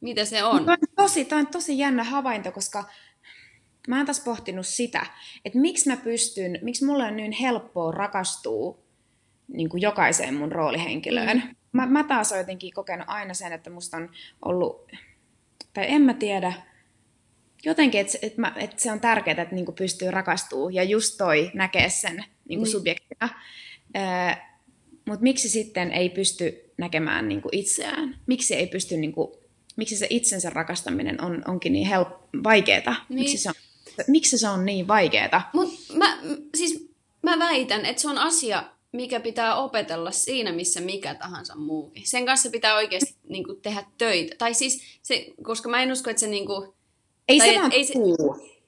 mitä 0.00 0.24
se 0.24 0.44
on. 0.44 0.64
Tämä 0.64 0.72
on, 0.72 0.88
tosi, 0.96 1.24
tämä 1.24 1.40
on 1.40 1.46
tosi 1.46 1.78
jännä 1.78 2.04
havainto, 2.04 2.52
koska 2.52 2.84
mä 3.88 3.96
oon 3.96 4.06
taas 4.06 4.20
pohtinut 4.20 4.66
sitä, 4.66 5.06
että 5.44 5.58
miksi 5.58 5.88
mä 5.88 5.96
pystyn, 5.96 6.58
miksi 6.62 6.84
mulle 6.84 7.04
on 7.04 7.16
niin 7.16 7.32
helppoa 7.32 7.92
rakastua 7.92 8.78
niin 9.48 9.68
kuin 9.68 9.80
jokaiseen 9.80 10.34
mun 10.34 10.52
roolihenkilöön. 10.52 11.36
Mm. 11.36 11.56
Mä, 11.72 11.86
mä 11.86 12.04
taas 12.04 12.32
oon 12.32 12.38
jotenkin 12.38 12.72
kokenut 12.74 13.06
aina 13.08 13.34
sen, 13.34 13.52
että 13.52 13.70
musta 13.70 13.96
on 13.96 14.10
ollut, 14.44 14.92
tai 15.74 15.84
en 15.88 16.02
mä 16.02 16.14
tiedä, 16.14 16.52
jotenkin, 17.64 18.00
että, 18.00 18.18
että, 18.22 18.52
että 18.56 18.82
se 18.82 18.92
on 18.92 19.00
tärkeää, 19.00 19.42
että 19.42 19.54
niin 19.54 19.64
kuin 19.64 19.76
pystyy 19.76 20.10
rakastumaan 20.10 20.74
ja 20.74 20.82
just 20.82 21.14
toi 21.18 21.50
näkee 21.54 21.88
sen 21.88 22.24
niin 22.48 22.58
kuin 22.58 22.68
mm. 22.68 22.72
subjektina. 22.72 23.28
Mutta 25.06 25.22
miksi 25.22 25.48
sitten 25.48 25.92
ei 25.92 26.08
pysty 26.08 26.70
näkemään 26.78 27.28
niin 27.28 27.42
kuin 27.42 27.56
itseään? 27.56 28.20
Miksi 28.26 28.54
ei 28.54 28.66
pysty, 28.66 28.96
niin 28.96 29.12
kuin, 29.12 29.28
miksi 29.76 29.96
se 29.96 30.06
itsensä 30.10 30.50
rakastaminen 30.50 31.24
on, 31.24 31.42
onkin 31.48 31.72
niin 31.72 31.86
help, 31.86 32.08
vaikeeta? 32.44 32.94
Niin. 33.08 33.20
Miksi, 33.20 33.38
se 33.38 33.48
on, 33.48 33.54
miksi 34.06 34.38
se 34.38 34.48
on 34.48 34.64
niin 34.64 34.88
vaikeeta? 34.88 35.42
Mut 35.52 35.74
mä, 35.94 36.18
siis 36.54 36.90
mä 37.22 37.38
väitän, 37.38 37.86
että 37.86 38.02
se 38.02 38.08
on 38.08 38.18
asia, 38.18 38.64
mikä 38.92 39.20
pitää 39.20 39.56
opetella 39.56 40.10
siinä, 40.10 40.52
missä 40.52 40.80
mikä 40.80 41.14
tahansa 41.14 41.56
muukin. 41.56 42.06
Sen 42.06 42.26
kanssa 42.26 42.50
pitää 42.50 42.76
oikeasti 42.76 43.14
niin 43.28 43.44
kuin, 43.44 43.60
tehdä 43.60 43.84
töitä. 43.98 44.34
Tai 44.38 44.54
siis, 44.54 44.82
se, 45.02 45.26
koska 45.42 45.68
mä 45.68 45.82
en 45.82 45.92
usko, 45.92 46.10
että 46.10 46.20
se... 46.20 46.26
Niin 46.26 46.46
kuin, 46.46 46.68
ei 47.28 47.38
tai 47.38 47.48
se 47.48 47.60
vaan 47.60 47.72
ei 47.72 47.84
se, 47.84 47.94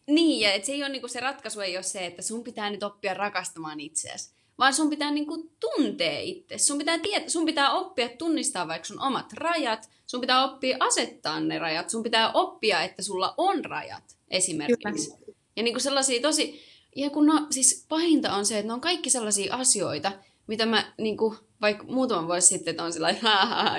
Niin, 0.06 0.40
ja 0.40 0.52
että 0.52 0.66
se, 0.66 0.72
ei 0.72 0.82
ole, 0.82 0.88
niin 0.88 1.02
kuin, 1.02 1.10
se 1.10 1.20
ratkaisu 1.20 1.60
ei 1.60 1.76
ole 1.76 1.82
se, 1.82 2.06
että 2.06 2.22
sun 2.22 2.44
pitää 2.44 2.70
nyt 2.70 2.82
oppia 2.82 3.14
rakastamaan 3.14 3.80
itseäsi 3.80 4.37
vaan 4.58 4.74
sun 4.74 4.90
pitää 4.90 5.10
niinku 5.10 5.50
tuntea 5.60 6.20
itse. 6.20 6.58
Sun 6.58 6.78
pitää, 6.78 6.96
tiet- 6.96 7.28
sun 7.28 7.46
pitää 7.46 7.72
oppia 7.72 8.08
tunnistaa 8.08 8.68
vaikka 8.68 8.86
sun 8.86 9.02
omat 9.02 9.32
rajat, 9.32 9.90
sun 10.06 10.20
pitää 10.20 10.44
oppia 10.44 10.76
asettaa 10.80 11.40
ne 11.40 11.58
rajat, 11.58 11.90
sun 11.90 12.02
pitää 12.02 12.32
oppia, 12.32 12.82
että 12.82 13.02
sulla 13.02 13.34
on 13.36 13.64
rajat 13.64 14.16
esimerkiksi. 14.30 15.10
Kyllä. 15.10 15.34
Ja 15.56 15.62
niinku 15.62 15.80
sellaisia 15.80 16.22
tosi, 16.22 16.62
ja 16.96 17.10
kun 17.10 17.26
no, 17.26 17.46
siis 17.50 17.86
pahinta 17.88 18.32
on 18.34 18.46
se, 18.46 18.58
että 18.58 18.66
ne 18.66 18.72
on 18.72 18.80
kaikki 18.80 19.10
sellaisia 19.10 19.54
asioita, 19.54 20.12
mitä 20.46 20.66
mä 20.66 20.92
niinku, 20.98 21.36
vaikka 21.60 21.84
muutaman 21.84 22.26
vuosi 22.26 22.46
sitten, 22.46 22.70
että 22.70 22.84
on 22.84 22.92
sillä 22.92 23.10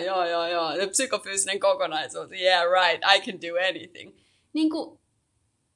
joo, 0.05 0.25
joo, 0.25 0.47
joo, 0.47 0.75
ja 0.75 0.87
psykofyysinen 0.87 1.59
kokonaisuus, 1.59 2.31
yeah, 2.31 2.63
right, 2.63 3.03
I 3.15 3.31
can 3.31 3.41
do 3.41 3.67
anything. 3.69 4.15
Niinku, 4.53 4.99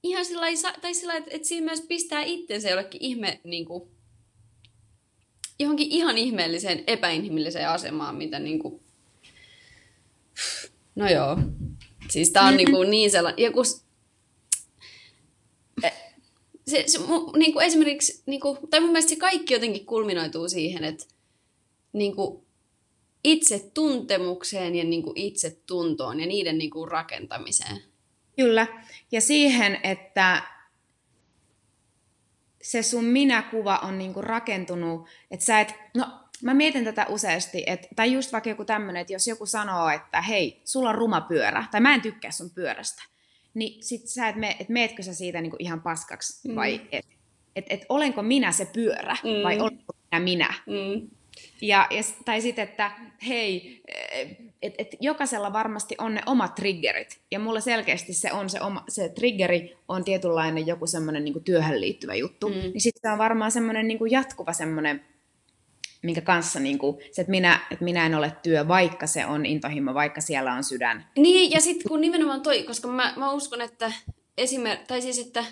ihan 0.04 0.26
sillä 0.26 0.46
tai 0.82 0.94
sillä 0.94 1.14
että, 1.14 1.32
että 1.34 1.48
siinä 1.48 1.66
myös 1.66 1.82
pistää 1.82 2.24
itsensä 2.24 2.70
jollekin 2.70 3.02
ihme, 3.04 3.40
niinku, 3.44 3.93
johonkin 5.60 5.88
ihan 5.92 6.18
ihmeelliseen 6.18 6.84
epäinhimilliseen 6.88 7.70
asemaan, 7.70 8.16
mitä 8.16 8.40
niinku... 8.40 8.82
No 10.96 11.10
joo. 11.10 11.38
Siis 12.10 12.32
tää 12.32 12.44
on 12.44 12.58
niinku 12.58 12.84
niin 12.84 13.12
sellainen... 13.12 13.44
Ja 13.44 13.52
kun... 13.52 13.66
Se, 16.68 16.84
se, 16.88 17.00
niinku 17.38 17.60
esimerkiksi, 17.60 18.24
niinku, 18.26 18.58
tai 18.70 18.80
mun 18.80 18.90
mielestä 18.90 19.10
se 19.10 19.16
kaikki 19.16 19.54
jotenkin 19.54 19.86
kulminoituu 19.86 20.50
siihen, 20.50 20.84
että 20.84 21.06
niin 21.94 22.16
kuin 22.16 22.44
itsetuntemukseen 23.24 24.76
ja 24.76 24.84
niin 24.84 25.04
kuin 25.04 25.18
itsetuntoon 25.18 26.20
ja 26.20 26.26
niiden 26.26 26.58
niin 26.58 26.70
kuin 26.70 26.92
rakentamiseen. 26.92 27.82
Kyllä. 28.36 28.68
Ja 29.12 29.22
siihen, 29.22 29.80
että 29.84 30.44
se 32.64 32.84
sun 32.84 33.06
minäkuva 33.06 33.78
on 33.78 33.98
niinku 33.98 34.22
rakentunut, 34.22 35.08
että 35.32 35.46
sä 35.46 35.60
et, 35.60 35.76
no 35.94 36.06
mä 36.44 36.54
mietin 36.54 36.84
tätä 36.84 37.06
useasti, 37.10 37.64
että, 37.68 37.88
tai 37.96 38.14
just 38.14 38.32
vaikka 38.32 38.50
joku 38.50 38.66
tämmöinen, 38.66 39.02
että 39.02 39.14
jos 39.14 39.28
joku 39.28 39.46
sanoo, 39.46 39.90
että 39.90 40.22
hei, 40.22 40.62
sulla 40.66 40.90
on 40.90 40.96
ruma 40.96 41.22
pyörä, 41.22 41.66
tai 41.72 41.82
mä 41.82 41.94
en 41.94 42.02
tykkää 42.02 42.32
sun 42.32 42.50
pyörästä, 42.50 43.04
niin 43.54 43.84
sit 43.84 44.08
sä 44.08 44.28
et, 44.28 44.36
me, 44.36 44.56
et 44.60 44.70
meetkö 44.70 45.04
sä 45.04 45.14
siitä 45.14 45.42
niinku 45.42 45.58
ihan 45.60 45.82
paskaksi, 45.82 46.48
mm. 46.48 46.56
vai 46.56 46.82
et, 46.92 47.06
et, 47.56 47.66
et 47.70 47.86
olenko 47.90 48.24
minä 48.24 48.52
se 48.52 48.66
pyörä, 48.66 49.18
mm. 49.24 49.44
vai 49.44 49.60
olenko 49.60 49.94
minä 50.12 50.20
minä. 50.20 50.54
Mm. 50.68 51.10
Ja, 51.62 51.88
ja, 51.90 52.02
tai 52.26 52.42
sitten, 52.42 52.64
että 52.64 52.92
hei, 53.28 53.82
että 54.62 54.76
et 54.82 54.96
jokaisella 55.02 55.54
varmasti 55.54 55.96
on 55.98 56.14
ne 56.14 56.22
omat 56.26 56.56
triggerit. 56.56 57.20
Ja 57.32 57.40
mulla 57.40 57.60
selkeästi 57.60 58.14
se 58.14 58.32
on 58.34 58.50
se, 58.50 58.62
oma, 58.62 58.84
se 58.90 59.10
triggeri 59.10 59.78
on 59.88 60.04
tietynlainen 60.04 60.68
joku 60.68 60.88
semmoinen 60.88 61.26
niin 61.26 61.44
työhön 61.44 61.82
liittyvä 61.82 62.16
juttu. 62.16 62.50
Mm. 62.50 62.56
Niin 62.56 62.82
sitten 62.82 63.02
se 63.02 63.12
on 63.12 63.18
varmaan 63.18 63.52
semmoinen 63.52 63.88
niin 63.88 64.12
jatkuva 64.12 64.54
semmoinen, 64.54 65.06
minkä 66.04 66.22
kanssa 66.22 66.60
niin 66.60 66.78
kuin, 66.78 66.98
se, 67.12 67.22
että 67.22 67.32
minä, 67.32 67.60
että 67.72 67.86
minä 67.86 68.06
en 68.06 68.16
ole 68.16 68.34
työ, 68.44 68.68
vaikka 68.68 69.08
se 69.08 69.26
on 69.26 69.46
intohimo, 69.46 69.94
vaikka 69.94 70.22
siellä 70.22 70.54
on 70.54 70.64
sydän. 70.64 71.08
Niin, 71.18 71.52
ja 71.52 71.62
sitten 71.62 71.90
kun 71.90 72.02
nimenomaan 72.02 72.42
toi, 72.42 72.64
koska 72.64 72.88
mä, 72.88 73.14
mä 73.18 73.32
uskon, 73.32 73.62
että 73.62 73.92
esimerkiksi, 74.38 74.88
tai 74.88 75.02
siis, 75.02 75.20
että 75.20 75.46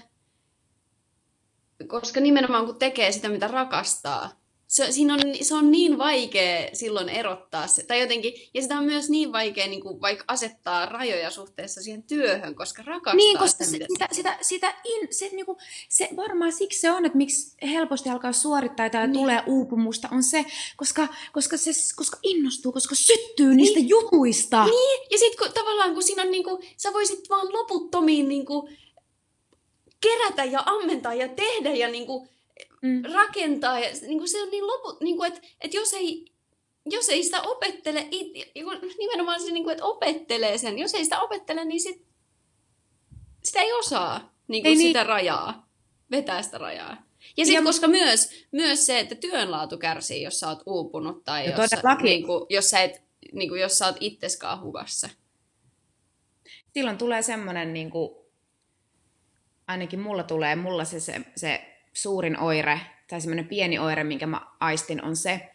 koska 1.87 2.19
nimenomaan 2.19 2.65
kun 2.65 2.75
tekee 2.75 3.11
sitä, 3.11 3.29
mitä 3.29 3.47
rakastaa, 3.47 4.40
se, 4.71 4.91
siinä 4.91 5.13
on, 5.13 5.19
se 5.41 5.55
on 5.55 5.71
niin 5.71 5.97
vaikea 5.97 6.69
silloin 6.73 7.09
erottaa 7.09 7.67
se, 7.67 7.83
tai 7.83 7.99
jotenkin, 7.99 8.33
ja 8.53 8.61
sitä 8.61 8.77
on 8.77 8.83
myös 8.83 9.09
niin 9.09 9.33
vaikea 9.33 9.67
niin 9.67 9.81
kuin, 9.81 10.01
vaikka 10.01 10.23
asettaa 10.27 10.85
rajoja 10.85 11.31
suhteessa 11.31 11.81
siihen 11.81 12.03
työhön, 12.03 12.55
koska 12.55 12.83
rakastaa 12.85 13.15
niin, 13.15 13.37
koska 13.37 13.63
sitä, 13.63 13.85
sitä, 13.93 14.07
sitä, 14.11 14.37
sitä 14.41 14.75
in, 14.83 15.07
se, 15.11 15.29
niin 15.31 15.45
kuin, 15.45 15.57
se, 15.89 16.09
varmaan 16.15 16.53
siksi 16.53 16.79
se 16.79 16.91
on, 16.91 17.05
että 17.05 17.17
miksi 17.17 17.57
helposti 17.67 18.09
alkaa 18.09 18.33
suorittaa 18.33 18.89
tai 18.89 19.07
niin. 19.07 19.13
tulee 19.13 19.43
uupumusta, 19.47 20.09
on 20.11 20.23
se, 20.23 20.45
koska, 20.77 21.07
koska, 21.31 21.57
se, 21.57 21.71
koska 21.95 22.17
innostuu, 22.23 22.71
koska 22.71 22.95
syttyy 22.95 23.55
niistä 23.55 23.79
niin. 23.79 23.89
jutuista. 23.89 24.65
Niin, 24.65 25.07
ja 25.11 25.17
sitten 25.19 25.37
kun, 25.39 25.53
tavallaan 25.53 25.93
kun 25.93 26.03
siinä 26.03 26.23
on, 26.23 26.31
niin 26.31 26.43
kuin, 26.43 26.63
sä 26.77 26.93
voisit 26.93 27.29
vaan 27.29 27.53
loputtomiin 27.53 28.27
niin 28.27 28.45
kuin, 28.45 28.77
kerätä 30.01 30.43
ja 30.43 30.63
ammentaa 30.65 31.13
ja 31.13 31.27
tehdä 31.27 31.73
ja 31.73 31.87
niin 31.87 32.05
kuin, 32.05 32.29
mm. 32.81 33.03
rakentaa. 33.13 33.79
Ja 33.79 33.89
niin 34.01 34.17
kuin 34.17 34.29
se 34.29 34.41
on 34.41 34.49
niin 34.49 34.67
loput, 34.67 35.01
niin 35.01 35.17
kuin, 35.17 35.33
että, 35.33 35.47
että 35.61 35.77
jos 35.77 35.93
ei 35.93 36.31
jos 36.85 37.09
ei 37.09 37.23
sitä 37.23 37.41
opettele, 37.41 38.07
it, 38.11 38.33
nimenomaan 38.97 39.41
se, 39.41 39.51
niin 39.51 39.63
kuin, 39.63 39.71
että 39.71 39.85
opettelee 39.85 40.57
sen, 40.57 40.79
jos 40.79 40.93
ei 40.93 41.03
sitä 41.03 41.19
opettele, 41.19 41.65
niin 41.65 41.81
sit, 41.81 42.05
sitä 43.43 43.59
ei 43.59 43.73
osaa 43.73 44.33
niin 44.47 44.63
kuin 44.63 44.69
ei, 44.69 44.77
sitä 44.77 44.99
niin. 44.99 45.07
rajaa, 45.07 45.69
vetää 46.11 46.41
sitä 46.41 46.57
rajaa. 46.57 47.05
Ja 47.37 47.45
sitten, 47.45 47.63
koska 47.63 47.87
myös, 47.87 48.45
myös 48.51 48.85
se, 48.85 48.99
että 48.99 49.15
työnlaatu 49.15 49.77
kärsii, 49.77 50.21
jos 50.21 50.39
sä 50.39 50.49
oot 50.49 50.63
uupunut 50.65 51.23
tai 51.23 51.45
jos, 51.49 51.69
sä, 51.69 51.95
niin 52.01 52.25
kuin, 52.25 52.45
jos, 52.49 52.69
sä 52.69 52.81
et, 52.81 53.01
niin 53.33 53.49
kuin, 53.49 53.61
jos 53.61 53.77
sä 53.77 53.85
oot 53.85 53.95
itseskaan 53.99 54.61
huvassa. 54.61 55.09
Silloin 56.73 56.97
tulee 56.97 57.21
semmoinen, 57.21 57.73
niin 57.73 57.89
kuin, 57.89 58.15
ainakin 59.67 59.99
mulla 59.99 60.23
tulee, 60.23 60.55
mulla 60.55 60.85
se, 60.85 60.99
se, 60.99 61.21
se 61.35 61.70
suurin 61.93 62.39
oire, 62.39 62.81
tai 63.09 63.21
semmoinen 63.21 63.47
pieni 63.47 63.79
oire, 63.79 64.03
minkä 64.03 64.27
mä 64.27 64.41
aistin, 64.59 65.03
on 65.03 65.15
se, 65.15 65.51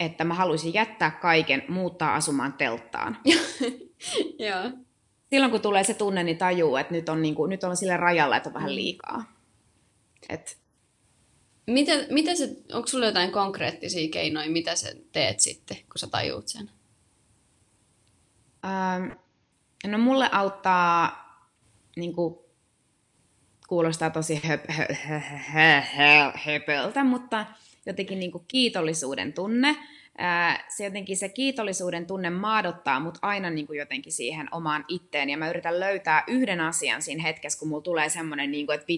että 0.00 0.24
mä 0.24 0.34
haluaisin 0.34 0.74
jättää 0.74 1.10
kaiken, 1.10 1.62
muuttaa 1.68 2.14
asumaan 2.14 2.52
telttaan. 2.52 3.18
Joo. 4.48 4.70
Silloin 5.30 5.50
kun 5.50 5.60
tulee 5.60 5.84
se 5.84 5.94
tunne, 5.94 6.24
niin 6.24 6.38
tajuu, 6.38 6.76
että 6.76 6.94
nyt 6.94 7.08
on, 7.08 7.22
niin 7.22 7.34
kuin, 7.34 7.50
nyt 7.50 7.64
on 7.64 7.76
sille 7.76 7.96
rajalla, 7.96 8.36
että 8.36 8.48
on 8.48 8.54
vähän 8.54 8.70
mm. 8.70 8.74
liikaa. 8.74 9.32
Et... 10.28 10.58
Miten, 11.66 12.06
miten 12.10 12.36
se, 12.36 12.56
onko 12.72 12.86
sulla 12.86 13.06
jotain 13.06 13.32
konkreettisia 13.32 14.10
keinoja, 14.10 14.50
mitä 14.50 14.76
sä 14.76 14.92
teet 15.12 15.40
sitten, 15.40 15.76
kun 15.76 15.98
sä 15.98 16.06
tajuut 16.06 16.48
sen? 16.48 16.70
Ähm, 18.64 19.10
no 19.86 19.98
mulle 19.98 20.28
auttaa 20.32 21.26
niin 21.96 22.12
kuin, 22.12 22.38
kuulostaa 23.66 24.10
tosi 24.10 24.42
höpöltä, 26.34 27.04
mutta 27.04 27.46
jotenkin 27.86 28.18
niin 28.18 28.32
kuin 28.32 28.44
kiitollisuuden 28.48 29.32
tunne. 29.32 29.76
Se 30.68 30.84
jotenkin 30.84 31.16
se 31.16 31.28
kiitollisuuden 31.28 32.06
tunne 32.06 32.30
maadottaa 32.30 33.00
mut 33.00 33.18
aina 33.22 33.50
niin 33.50 33.66
kuin 33.66 33.78
jotenkin 33.78 34.12
siihen 34.12 34.48
omaan 34.50 34.84
itteen, 34.88 35.30
ja 35.30 35.36
mä 35.36 35.50
yritän 35.50 35.80
löytää 35.80 36.24
yhden 36.26 36.60
asian 36.60 37.02
siinä 37.02 37.22
hetkessä, 37.22 37.58
kun 37.58 37.68
mulla 37.68 37.82
tulee 37.82 38.08
semmoinen, 38.08 38.50
niin 38.50 38.66
kuin, 38.66 38.78
että 38.78 38.92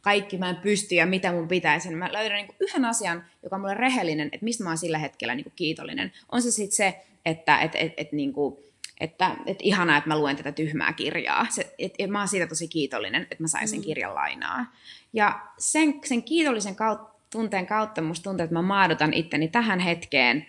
kaikki 0.00 0.38
mä 0.38 0.50
en 0.50 0.56
pysty 0.56 0.94
ja 0.94 1.06
mitä 1.06 1.32
mun 1.32 1.48
pitäisi. 1.48 1.90
Mä 1.90 2.12
löydän 2.12 2.36
niin 2.36 2.46
kuin 2.46 2.56
yhden 2.60 2.84
asian, 2.84 3.24
joka 3.42 3.56
on 3.56 3.60
mulle 3.60 3.74
rehellinen, 3.74 4.28
että 4.32 4.44
mistä 4.44 4.64
mä 4.64 4.70
oon 4.70 4.78
sillä 4.78 4.98
hetkellä 4.98 5.34
niin 5.34 5.44
kuin 5.44 5.52
kiitollinen. 5.56 6.12
On 6.32 6.42
se 6.42 6.50
sitten 6.50 6.76
se, 6.76 7.00
että 7.26 7.58
et, 7.58 7.72
et, 7.74 7.92
et, 7.96 8.12
niin 8.12 8.32
kuin, 8.32 8.56
että, 9.00 9.36
että 9.46 9.64
ihanaa, 9.64 9.96
että 9.96 10.08
mä 10.08 10.18
luen 10.18 10.36
tätä 10.36 10.52
tyhmää 10.52 10.92
kirjaa. 10.92 11.46
Se, 11.50 11.74
et, 11.78 11.94
et 11.98 12.10
mä 12.10 12.18
oon 12.18 12.28
siitä 12.28 12.46
tosi 12.46 12.68
kiitollinen, 12.68 13.22
että 13.22 13.44
mä 13.44 13.48
sain 13.48 13.68
sen 13.68 13.78
mm. 13.78 13.84
kirjan 13.84 14.14
lainaa. 14.14 14.72
Ja 15.12 15.46
sen, 15.58 16.00
sen 16.04 16.22
kiitollisen 16.22 16.76
kautta, 16.76 17.14
tunteen 17.30 17.66
kautta 17.66 18.02
musta 18.02 18.24
tuntuu, 18.24 18.44
että 18.44 18.54
mä 18.54 18.62
maadotan 18.62 19.14
itteni 19.14 19.48
tähän 19.48 19.78
hetkeen. 19.80 20.46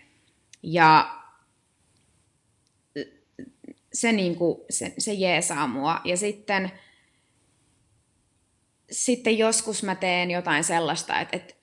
Ja 0.63 1.21
se, 3.93 4.11
niin 4.11 4.35
kuin, 4.35 4.61
se, 4.69 4.93
se 4.97 5.13
jeesaa 5.13 5.67
mua. 5.67 6.01
Ja 6.03 6.17
sitten, 6.17 6.71
sitten 8.91 9.37
joskus 9.37 9.83
mä 9.83 9.95
teen 9.95 10.31
jotain 10.31 10.63
sellaista, 10.63 11.19
että, 11.19 11.37
että 11.37 11.53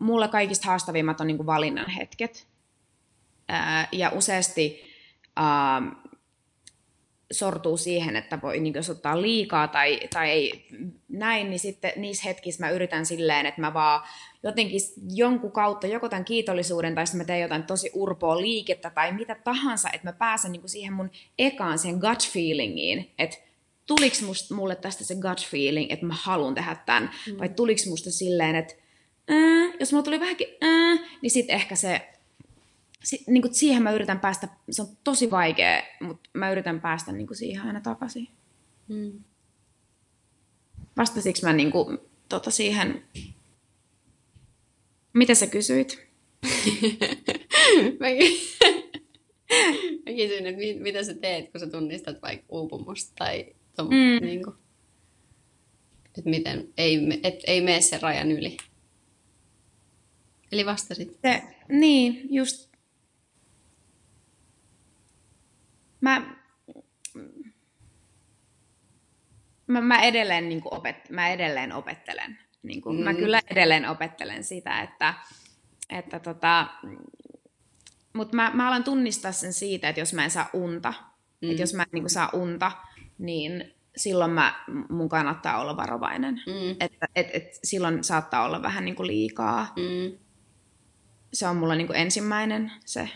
mulla 0.00 0.28
kaikista 0.28 0.66
haastavimmat 0.66 1.20
on 1.20 1.26
niin 1.26 1.36
kuin 1.36 1.46
valinnan 1.46 1.90
hetket. 1.90 2.46
Ää, 3.48 3.88
ja 3.92 4.10
useasti... 4.10 4.92
Ää, 5.36 6.01
sortuu 7.32 7.76
siihen, 7.76 8.16
että 8.16 8.38
voi, 8.42 8.60
niin 8.60 8.74
jos 8.74 8.90
ottaa 8.90 9.22
liikaa 9.22 9.68
tai, 9.68 10.00
tai 10.14 10.30
ei 10.30 10.66
näin, 11.08 11.50
niin 11.50 11.60
sitten 11.60 11.92
niissä 11.96 12.24
hetkissä 12.24 12.66
mä 12.66 12.70
yritän 12.70 13.06
silleen, 13.06 13.46
että 13.46 13.60
mä 13.60 13.74
vaan 13.74 14.02
jotenkin 14.42 14.80
jonkun 15.14 15.52
kautta, 15.52 15.86
joko 15.86 16.08
tämän 16.08 16.24
kiitollisuuden 16.24 16.94
tai 16.94 17.06
sitten 17.06 17.18
mä 17.18 17.24
teen 17.24 17.40
jotain 17.40 17.62
tosi 17.62 17.90
urpoa 17.94 18.40
liikettä 18.40 18.90
tai 18.90 19.12
mitä 19.12 19.36
tahansa, 19.44 19.88
että 19.92 20.08
mä 20.08 20.12
pääsen 20.12 20.52
niin 20.52 20.68
siihen 20.68 20.92
mun 20.92 21.10
ekaan, 21.38 21.78
sen 21.78 21.94
gut 21.94 22.28
feelingiin, 22.32 23.10
että 23.18 23.36
tuliko 23.86 24.16
mulle 24.54 24.76
tästä 24.76 25.04
se 25.04 25.14
gut 25.14 25.46
feeling, 25.46 25.92
että 25.92 26.06
mä 26.06 26.14
haluan 26.22 26.54
tehdä 26.54 26.76
tämän, 26.86 27.10
mm. 27.26 27.38
vai 27.38 27.48
tuliko 27.48 27.80
musta 27.88 28.10
silleen, 28.10 28.56
että 28.56 28.74
äh, 29.30 29.74
jos 29.80 29.92
mulla 29.92 30.04
tuli 30.04 30.20
vähänkin 30.20 30.48
äh, 30.64 31.00
niin 31.22 31.30
sitten 31.30 31.56
ehkä 31.56 31.76
se 31.76 32.11
si, 33.02 33.24
niin 33.26 33.42
kuin 33.42 33.54
siihen 33.54 33.82
mä 33.82 33.92
yritän 33.92 34.20
päästä, 34.20 34.48
se 34.70 34.82
on 34.82 34.88
tosi 35.04 35.30
vaikea, 35.30 35.82
mutta 36.00 36.30
mä 36.34 36.52
yritän 36.52 36.80
päästä 36.80 37.12
niin 37.12 37.26
kuin 37.26 37.36
siihen 37.36 37.62
aina 37.62 37.80
takaisin. 37.80 38.28
Mm. 38.88 39.24
Vastasiko 40.96 41.38
mä 41.42 41.52
niin 41.52 41.70
kuin, 41.70 41.98
tota 42.28 42.50
siihen, 42.50 43.02
mitä 45.12 45.34
sä 45.34 45.46
kysyit? 45.46 46.08
mä, 48.00 48.06
mä 50.06 50.12
kysyin, 50.16 50.46
että 50.46 50.58
mit, 50.58 50.80
mitä 50.80 51.04
sä 51.04 51.14
teet, 51.14 51.52
kun 51.52 51.60
sä 51.60 51.66
tunnistat 51.66 52.22
vaikka 52.22 52.46
uupumusta 52.48 53.12
tai 53.18 53.54
tom, 53.76 53.86
mm. 53.86 54.26
niin 54.26 54.44
kuin, 54.44 54.56
että 56.18 56.30
miten, 56.30 56.68
ei, 56.76 57.20
et, 57.22 57.40
ei 57.46 57.60
mene 57.60 57.80
sen 57.80 58.02
rajan 58.02 58.32
yli. 58.32 58.56
Eli 60.52 60.66
vastasit. 60.66 61.18
Se, 61.22 61.42
niin, 61.68 62.34
just 62.34 62.71
mä, 66.02 66.22
mä, 69.66 69.80
mä, 69.80 70.02
edelleen, 70.02 70.48
niin 70.48 70.60
kuin 70.60 70.74
opet, 70.74 71.10
mä 71.10 71.28
edelleen 71.28 71.72
opettelen. 71.72 72.38
Niin 72.62 72.82
kuin, 72.82 72.96
mm. 72.96 73.04
Mä 73.04 73.14
kyllä 73.14 73.40
edelleen 73.50 73.88
opettelen 73.88 74.44
sitä, 74.44 74.82
että, 74.82 75.14
että 75.90 76.20
tota, 76.20 76.66
mutta 78.12 78.36
mä, 78.36 78.50
mä 78.54 78.68
alan 78.68 78.84
tunnistaa 78.84 79.32
sen 79.32 79.52
siitä, 79.52 79.88
että 79.88 80.00
jos 80.00 80.14
mä 80.14 80.24
en 80.24 80.30
saa 80.30 80.50
unta, 80.52 80.94
mm. 81.40 81.50
että 81.50 81.62
jos 81.62 81.74
mä 81.74 81.82
en 81.82 81.88
niin 81.92 82.02
kuin, 82.02 82.10
saa 82.10 82.30
unta, 82.32 82.72
niin 83.18 83.74
silloin 83.96 84.30
mä, 84.30 84.64
mun 84.88 85.08
kannattaa 85.08 85.60
olla 85.60 85.76
varovainen. 85.76 86.34
Mm. 86.34 86.76
Että 86.80 87.08
et, 87.16 87.28
et, 87.32 87.58
silloin 87.64 88.04
saattaa 88.04 88.44
olla 88.44 88.62
vähän 88.62 88.84
niin 88.84 88.96
kuin 88.96 89.06
liikaa. 89.06 89.72
Mm. 89.76 90.18
Se 91.32 91.48
on 91.48 91.56
mulla 91.56 91.74
niin 91.74 91.86
kuin 91.86 91.98
ensimmäinen 91.98 92.72
se. 92.84 93.08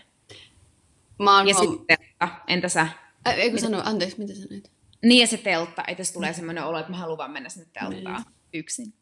Mä 1.22 1.36
oon 1.36 1.48
ja 1.48 1.54
huom... 1.54 1.70
sitten 1.70 1.98
teltta. 2.18 2.44
Entä 2.46 2.68
sä? 2.68 2.88
Ä, 3.26 3.32
eikö 3.32 3.58
sano, 3.58 3.82
anteeksi, 3.84 4.18
mitä 4.18 4.34
sanoit? 4.34 4.70
Niin 5.02 5.20
ja 5.20 5.26
se 5.26 5.36
teltta, 5.36 5.84
että 5.88 6.04
se 6.04 6.12
tulee 6.12 6.32
semmoinen 6.32 6.64
olo, 6.64 6.78
että 6.78 6.90
mä 6.90 6.96
haluan 6.96 7.18
vaan 7.18 7.30
mennä 7.30 7.48
sinne 7.48 7.66
telttaan 7.72 8.22
niin. 8.22 8.34
yksin. 8.52 8.94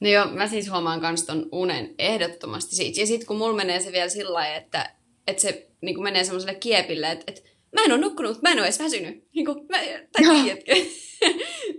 No 0.00 0.08
joo, 0.08 0.26
mä 0.26 0.48
siis 0.48 0.70
huomaan 0.70 1.00
kans 1.00 1.22
ton 1.22 1.48
unen 1.52 1.94
ehdottomasti 1.98 2.76
siitä. 2.76 3.00
Ja 3.00 3.06
sitten 3.06 3.26
kun 3.26 3.36
mulla 3.36 3.56
menee 3.56 3.80
se 3.80 3.92
vielä 3.92 4.08
sillä 4.08 4.32
lailla, 4.32 4.56
että, 4.56 4.94
että 5.26 5.42
se 5.42 5.70
niin 5.80 6.02
menee 6.02 6.24
semmoiselle 6.24 6.54
kiepille, 6.54 7.10
että, 7.10 7.24
että 7.26 7.42
mä 7.72 7.84
en 7.84 7.92
ole 7.92 8.00
nukkunut, 8.00 8.42
mä 8.42 8.50
en 8.50 8.58
ole 8.58 8.66
edes 8.66 8.78
väsynyt. 8.78 9.28
Niin 9.34 9.46
kuin, 9.46 9.66
mä, 9.68 9.78
tai 10.12 10.22
tiedätkö? 10.42 10.74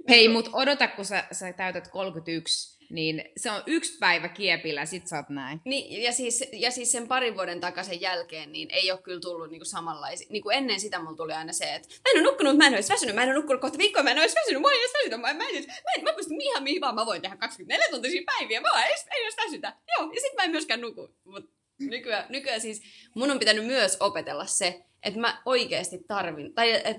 Hei, 0.09 0.27
mut 0.27 0.49
odota, 0.53 0.87
kun 0.87 1.05
sä, 1.05 1.23
sä 1.31 1.53
täytät 1.53 1.87
31, 1.87 2.82
niin 2.93 3.31
se 3.37 3.51
on 3.51 3.63
yksi 3.65 3.97
päivä 3.97 4.29
kiepillä, 4.29 4.85
sit 4.85 5.07
sä 5.07 5.15
oot 5.15 5.29
näin. 5.29 5.61
Niin, 5.65 6.03
ja 6.03 6.11
siis, 6.11 6.43
ja 6.51 6.71
siis 6.71 6.91
sen 6.91 7.07
parin 7.07 7.35
vuoden 7.35 7.59
takaisen 7.59 8.01
jälkeen, 8.01 8.51
niin 8.51 8.71
ei 8.71 8.91
ole 8.91 9.01
kyllä 9.01 9.19
tullut 9.19 9.49
niinku 9.49 9.65
samanlaisia. 9.65 10.27
Niinku 10.29 10.49
ennen 10.49 10.79
sitä 10.79 10.99
mulla 10.99 11.17
tuli 11.17 11.33
aina 11.33 11.53
se, 11.53 11.75
että 11.75 11.87
mä 11.89 12.11
en 12.11 12.21
ole 12.21 12.31
nukkunut, 12.31 12.57
mä 12.57 12.67
en 12.67 12.73
ole 12.73 12.83
väsynyt, 12.89 13.15
mä 13.15 13.23
en 13.23 13.29
ole 13.29 13.35
nukkunut 13.35 13.61
kohta 13.61 13.77
viikkoa, 13.77 14.03
mä 14.03 14.11
en 14.11 14.17
ole 14.17 14.25
väsynyt, 14.25 14.61
mä 14.61 14.67
en 14.67 14.79
edes 14.79 14.93
väsynyt, 14.93 15.21
mä, 15.21 15.33
mä, 15.33 15.49
en, 15.49 15.65
mä, 15.67 15.73
en, 15.97 16.03
mä 16.03 16.13
pystyn 16.13 16.41
ihan 16.41 16.63
mihin 16.63 16.81
vaan, 16.81 16.95
mä 16.95 17.05
voin 17.05 17.21
tehdä 17.21 17.35
24 17.37 17.87
tuntisia 17.91 18.21
päiviä, 18.25 18.61
mä 18.61 18.67
en 18.85 18.91
en 18.91 19.23
edes 19.23 19.37
väsytä. 19.45 19.73
Joo, 19.97 20.11
ja 20.13 20.21
sit 20.21 20.33
mä 20.35 20.43
en 20.43 20.51
myöskään 20.51 20.81
nuku. 20.81 21.15
Mut 21.23 21.49
nykyään, 21.79 22.25
nykyään 22.29 22.61
siis 22.61 22.81
mun 23.15 23.31
on 23.31 23.39
pitänyt 23.39 23.65
myös 23.65 23.97
opetella 23.99 24.45
se, 24.45 24.85
että 25.03 25.19
mä 25.19 25.41
oikeasti 25.45 25.97
tarvin, 26.07 26.53
tai 26.53 26.71
että 26.71 26.89
et, 26.89 26.97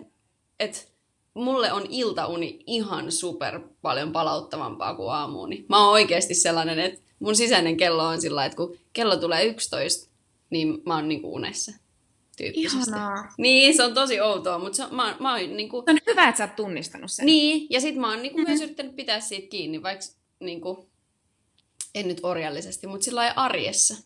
et, 0.58 0.93
mulle 1.34 1.72
on 1.72 1.86
iltauni 1.90 2.58
ihan 2.66 3.12
super 3.12 3.60
paljon 3.82 4.12
palauttavampaa 4.12 4.94
kuin 4.94 5.10
aamuuni. 5.10 5.64
Mä 5.68 5.84
oon 5.84 5.92
oikeasti 5.92 6.34
sellainen, 6.34 6.78
että 6.78 7.00
mun 7.18 7.36
sisäinen 7.36 7.76
kello 7.76 8.04
on 8.04 8.20
sillä 8.20 8.44
että 8.44 8.56
kun 8.56 8.76
kello 8.92 9.16
tulee 9.16 9.44
11, 9.44 10.10
niin 10.50 10.82
mä 10.86 10.94
oon 10.94 11.08
niinku 11.08 11.34
unessa. 11.34 11.72
Tyyppisesti. 12.36 12.90
Ihanaa. 12.90 13.32
Niin, 13.38 13.76
se 13.76 13.82
on 13.82 13.94
tosi 13.94 14.20
outoa, 14.20 14.58
mutta 14.58 14.76
se, 14.76 14.82
mä, 14.90 15.16
mä 15.20 15.32
oon 15.34 15.56
niinku... 15.56 15.82
Se 15.86 15.90
on 15.90 15.98
hyvä, 16.06 16.28
että 16.28 16.38
sä 16.38 16.44
oot 16.44 16.56
tunnistanut 16.56 17.10
sen. 17.10 17.26
Niin, 17.26 17.66
ja 17.70 17.80
sit 17.80 17.96
mä 17.96 18.10
oon 18.10 18.22
niinku 18.22 18.38
mm-hmm. 18.38 18.50
myös 18.50 18.62
yrittänyt 18.62 18.96
pitää 18.96 19.20
siitä 19.20 19.48
kiinni, 19.48 19.82
vaikka 19.82 20.04
niinku, 20.40 20.88
en 21.94 22.08
nyt 22.08 22.20
orjallisesti, 22.22 22.86
mutta 22.86 23.04
sillä 23.04 23.32
arjessa. 23.36 23.96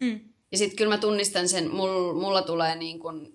Mm. 0.00 0.20
Ja 0.52 0.58
sitten 0.58 0.76
kyllä 0.76 0.94
mä 0.94 0.98
tunnistan 0.98 1.48
sen, 1.48 1.70
mulla, 1.70 2.12
mulla 2.12 2.42
tulee 2.42 2.76
niin 2.76 2.98
kun, 2.98 3.34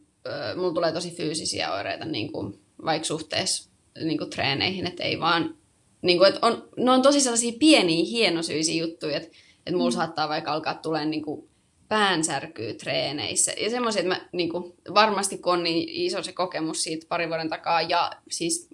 mulla 0.56 0.74
tulee 0.74 0.92
tosi 0.92 1.12
fyysisiä 1.12 1.74
oireita 1.74 2.06
niin 2.06 2.32
kun, 2.32 2.63
vaikka 2.86 3.06
suhteessa 3.06 3.70
niin 4.04 4.18
kun, 4.18 4.30
treeneihin, 4.30 4.88
että 4.88 5.04
ei 5.04 5.20
vaan, 5.20 5.58
niin 6.02 6.18
kun, 6.18 6.28
että 6.28 6.48
on, 6.48 6.70
ne 6.78 6.92
on 6.92 7.02
tosi 7.02 7.22
sellaisia 7.22 7.54
pieniä, 7.60 8.06
hienosyisiä 8.06 8.84
juttuja, 8.84 9.18
että, 9.18 9.30
että 9.58 9.78
mulla 9.78 9.90
mm. 9.90 9.96
saattaa 9.96 10.30
vaikka 10.30 10.54
alkaa 10.54 10.74
tulee 10.74 11.06
niin 11.06 11.24
kun, 11.24 11.50
päänsärkyy 11.88 12.74
treeneissä. 12.74 13.52
Ja 13.58 13.70
semmoisia, 13.70 14.02
että 14.02 14.14
mä, 14.14 14.30
niin 14.32 14.50
kun, 14.50 14.74
varmasti 14.94 15.38
kun 15.38 15.54
on 15.54 15.64
niin 15.64 15.90
iso 15.90 16.24
se 16.24 16.32
kokemus 16.32 16.84
siitä 16.84 17.06
parin 17.10 17.30
vuoden 17.30 17.50
takaa, 17.50 17.82
ja 17.82 18.12
siis 18.32 18.70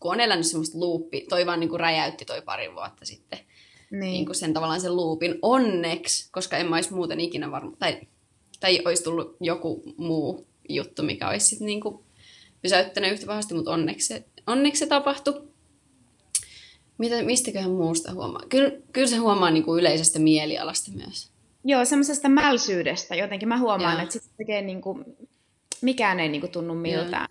kun 0.00 0.12
on 0.12 0.20
elänyt 0.20 0.46
semmoista 0.46 0.78
luuppi, 0.78 1.26
toi 1.28 1.46
vaan 1.46 1.60
niin 1.60 1.70
kuin 1.70 1.80
räjäytti 1.80 2.24
toi 2.24 2.42
pari 2.42 2.74
vuotta 2.74 3.04
sitten, 3.04 3.38
niin. 3.90 4.00
Niin 4.00 4.26
kuin 4.26 4.36
sen 4.36 4.52
tavallaan 4.54 4.80
sen 4.80 4.96
loopin. 4.96 5.38
Onneksi, 5.42 6.28
koska 6.32 6.56
en 6.56 6.66
mä 6.66 6.74
olisi 6.76 6.94
muuten 6.94 7.20
ikinä 7.20 7.50
varma, 7.50 7.76
tai, 7.78 8.00
tai 8.60 8.82
olisi 8.84 9.04
tullut 9.04 9.36
joku 9.40 9.82
muu 9.96 10.46
juttu, 10.68 11.02
mikä 11.02 11.28
olisi 11.28 11.46
sitten 11.46 11.66
niin 11.66 11.80
kuin 11.80 12.05
pysäyttänyt 12.66 13.12
yhtä 13.12 13.26
pahasti, 13.26 13.54
mutta 13.54 13.70
onneksi 13.70 14.06
se, 14.06 14.24
onneksi 14.46 14.78
se 14.78 14.86
tapahtui. 14.86 15.42
Mitä, 16.98 17.22
mistäköhän 17.22 17.70
muusta 17.70 18.12
huomaa? 18.12 18.42
Kyllä, 18.48 18.70
kyllä 18.92 19.06
se 19.06 19.16
huomaa 19.16 19.50
niin 19.50 19.64
kuin 19.64 19.80
yleisestä 19.80 20.18
mielialasta 20.18 20.90
myös. 20.90 21.30
Joo, 21.64 21.84
semmoisesta 21.84 22.28
mälsyydestä 22.28 23.14
jotenkin. 23.14 23.48
Mä 23.48 23.58
huomaan, 23.58 23.92
Joo. 23.92 24.02
että 24.02 24.12
sit 24.12 24.36
tekee 24.36 24.62
niin 24.62 24.80
kuin, 24.80 25.04
mikään 25.82 26.20
ei 26.20 26.28
niin 26.28 26.40
kuin 26.40 26.52
tunnu 26.52 26.74
miltään. 26.74 27.28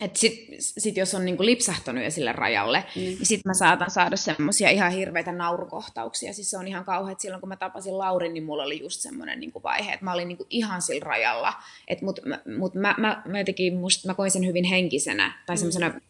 Että 0.00 0.18
sit, 0.18 0.46
sit 0.58 0.96
jos 0.96 1.14
on 1.14 1.24
niinku 1.24 1.44
lipsahtanut 1.44 2.04
jo 2.04 2.10
sille 2.10 2.32
rajalle, 2.32 2.84
mm. 2.96 3.00
niin 3.00 3.26
sit 3.26 3.44
mä 3.44 3.54
saatan 3.54 3.90
saada 3.90 4.16
semmoisia 4.16 4.70
ihan 4.70 4.92
hirveitä 4.92 5.32
naurukohtauksia. 5.32 6.32
Siis 6.32 6.50
se 6.50 6.58
on 6.58 6.68
ihan 6.68 6.84
kauhean, 6.84 7.12
että 7.12 7.22
silloin 7.22 7.40
kun 7.40 7.48
mä 7.48 7.56
tapasin 7.56 7.98
Laurin, 7.98 8.34
niin 8.34 8.44
mulla 8.44 8.62
oli 8.62 8.80
just 8.82 9.00
semmoinen 9.00 9.40
niinku 9.40 9.62
vaihe, 9.62 9.92
että 9.92 10.04
mä 10.04 10.12
olin 10.12 10.28
niinku 10.28 10.46
ihan 10.50 10.82
sillä 10.82 11.04
rajalla. 11.04 11.52
Et 11.88 12.02
mut, 12.02 12.20
mut 12.58 12.74
mä, 12.74 12.94
mä, 12.98 13.22
mä, 13.26 13.38
jotenkin, 13.38 13.76
musta, 13.76 14.08
mä 14.08 14.14
koin 14.14 14.30
sen 14.30 14.46
hyvin 14.46 14.64
henkisenä 14.64 15.42
tai 15.46 15.56
mm. 15.56 15.58
semmoisena 15.58 16.00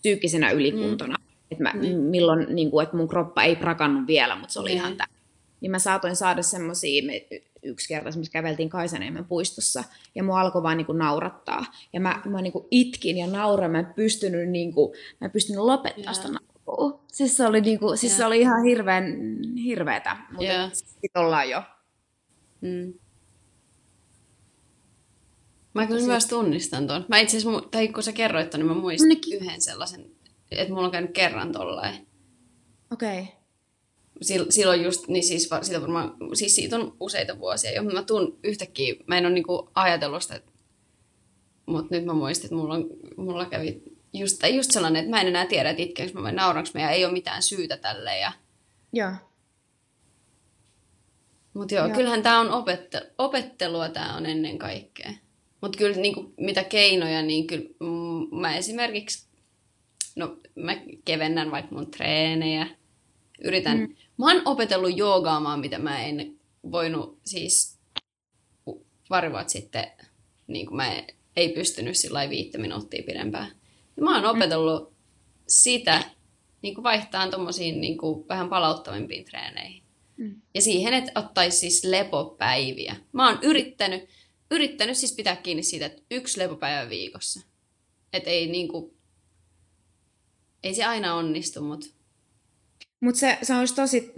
psyykkisenä 0.00 0.50
ylikuntona. 0.50 1.16
Mm. 1.18 1.24
Että 1.50 1.62
mä, 1.62 1.72
mm. 1.74 1.96
milloin, 1.96 2.46
niinku, 2.54 2.80
että 2.80 2.96
mun 2.96 3.08
kroppa 3.08 3.42
ei 3.42 3.56
prakannut 3.56 4.06
vielä, 4.06 4.36
mutta 4.36 4.52
se 4.52 4.60
oli 4.60 4.70
mm. 4.70 4.76
ihan 4.76 4.96
tämä 4.96 5.19
niin 5.60 5.70
mä 5.70 5.78
saatoin 5.78 6.16
saada 6.16 6.42
semmoisia, 6.42 7.02
yksi 7.62 7.88
kerta 7.88 8.08
esimerkiksi 8.08 8.32
käveltiin 8.32 8.68
Kaisaniemen 8.68 9.24
puistossa, 9.24 9.84
ja 10.14 10.22
mua 10.22 10.40
alkoi 10.40 10.62
vaan 10.62 10.76
niinku 10.76 10.92
naurattaa. 10.92 11.64
Ja 11.92 12.00
mä, 12.00 12.22
mä 12.24 12.42
niinku 12.42 12.68
itkin 12.70 13.18
ja 13.18 13.26
nauran, 13.26 13.70
mä 13.70 13.78
en 13.78 13.94
pystynyt, 13.96 14.48
niinku, 14.48 14.94
mä 15.20 15.24
en 15.24 15.30
pystynyt 15.30 15.62
lopettaa 15.62 16.12
sitä 16.12 16.28
naurua. 16.28 17.04
Siis 17.12 17.36
se 17.36 17.46
oli, 17.46 17.60
niinku, 17.60 17.96
siis 17.96 18.16
se 18.16 18.24
oli 18.24 18.40
ihan 18.40 18.64
hirveän 18.64 19.04
hirveetä, 19.64 20.16
mutta 20.30 20.44
yeah. 20.44 20.70
sitten 20.72 21.22
ollaan 21.22 21.50
jo. 21.50 21.62
Mm. 22.60 22.94
Mä 25.74 25.86
kyllä 25.86 26.06
myös 26.06 26.26
tunnistan 26.26 26.86
tuon. 26.86 27.04
Mä 27.08 27.18
itse 27.18 27.36
asiassa, 27.36 27.68
tai 27.70 27.88
kun 27.88 28.02
sä 28.02 28.12
kerroit 28.12 28.50
ton, 28.50 28.60
niin 28.60 28.68
mä 28.68 28.74
muistin 28.74 29.40
yhden 29.40 29.60
sellaisen, 29.60 30.06
että 30.50 30.74
mulla 30.74 30.86
on 30.86 30.92
käynyt 30.92 31.12
kerran 31.12 31.52
tollain. 31.52 32.06
Okei. 32.92 33.20
Okay 33.20 33.39
silloin 34.22 34.84
just, 34.84 35.08
niin 35.08 35.24
siis, 35.24 35.50
siitä 35.62 35.80
varmaan, 35.80 36.16
siis 36.34 36.54
siitä 36.54 36.76
on 36.76 36.96
useita 37.00 37.38
vuosia 37.38 37.72
jo, 37.72 37.82
mä 37.82 38.02
tuun 38.02 38.38
yhtäkkiä, 38.44 38.94
mä 39.06 39.18
en 39.18 39.26
ole 39.26 39.34
niinku 39.34 39.70
ajatellut 39.74 40.22
sitä, 40.22 40.40
mutta 41.66 41.94
nyt 41.94 42.04
mä 42.04 42.12
muistin, 42.12 42.46
että 42.46 42.56
mulla, 42.56 42.74
on, 42.74 42.86
mulla 43.16 43.46
kävi 43.46 43.82
just, 44.12 44.38
tai 44.38 44.56
just 44.56 44.70
sellainen, 44.70 45.00
että 45.00 45.10
mä 45.10 45.20
en 45.20 45.28
enää 45.28 45.46
tiedä, 45.46 45.70
että 45.70 45.82
itkeekö 45.82 46.12
mä 46.12 46.22
vai 46.22 46.32
nauranko 46.32 46.70
mä, 46.74 46.80
ja 46.80 46.90
ei 46.90 47.04
ole 47.04 47.12
mitään 47.12 47.42
syytä 47.42 47.76
tälle. 47.76 48.18
Ja... 48.18 48.32
Joo. 48.92 49.12
Mutta 51.54 51.74
joo, 51.74 51.86
joo, 51.86 51.96
kyllähän 51.96 52.22
tämä 52.22 52.40
on 52.40 52.48
opette- 52.48 53.10
opettelua, 53.18 53.88
tämä 53.88 54.16
on 54.16 54.26
ennen 54.26 54.58
kaikkea. 54.58 55.10
Mutta 55.60 55.78
kyllä 55.78 55.96
niinku, 55.96 56.34
mitä 56.36 56.64
keinoja, 56.64 57.22
niin 57.22 57.46
kyllä 57.46 57.64
mä 58.40 58.56
esimerkiksi, 58.56 59.26
no 60.16 60.36
mä 60.54 60.76
kevennän 61.04 61.50
vaikka 61.50 61.74
mun 61.74 61.90
treenejä, 61.90 62.66
yritän, 63.44 63.78
mm. 63.78 63.94
Mä 64.20 64.26
oon 64.26 64.42
opetellut 64.44 64.96
joogaamaan, 64.96 65.60
mitä 65.60 65.78
mä 65.78 66.04
en 66.04 66.40
voinut 66.72 67.18
siis 67.24 67.78
pari 69.08 69.32
vuotta 69.32 69.52
sitten, 69.52 69.92
niin 70.46 70.66
kuin 70.66 70.76
mä 70.76 71.02
ei 71.36 71.48
pystynyt 71.48 71.96
sillä 71.96 72.30
viittä 72.30 72.58
minuuttia 72.58 73.02
pidempään. 73.06 73.52
Ja 73.96 74.02
mä 74.02 74.14
oon 74.14 74.22
mm. 74.22 74.30
opetellut 74.30 74.92
sitä 75.48 76.04
niin 76.62 76.74
kuin 76.74 76.82
vaihtaa 76.82 77.30
tuommoisiin 77.30 77.80
niin 77.80 77.98
kuin 77.98 78.28
vähän 78.28 78.48
palauttavimpiin 78.48 79.24
treeneihin. 79.24 79.82
Mm. 80.16 80.40
Ja 80.54 80.62
siihen, 80.62 80.94
että 80.94 81.20
ottaisi 81.20 81.58
siis 81.58 81.84
lepopäiviä. 81.84 82.96
Mä 83.12 83.28
oon 83.28 83.38
yrittänyt, 83.42 84.08
yrittänyt 84.50 84.96
siis 84.96 85.12
pitää 85.12 85.36
kiinni 85.36 85.62
siitä, 85.62 85.86
että 85.86 86.02
yksi 86.10 86.38
lepopäivä 86.38 86.90
viikossa. 86.90 87.40
Että 88.12 88.30
ei 88.30 88.46
niin 88.46 88.68
kuin, 88.68 88.94
ei 90.62 90.74
se 90.74 90.84
aina 90.84 91.14
onnistu, 91.14 91.62
mutta 91.62 91.86
mutta 93.00 93.20
se, 93.20 93.38
se 93.42 93.54
olisi 93.54 93.74
tosi, 93.74 94.14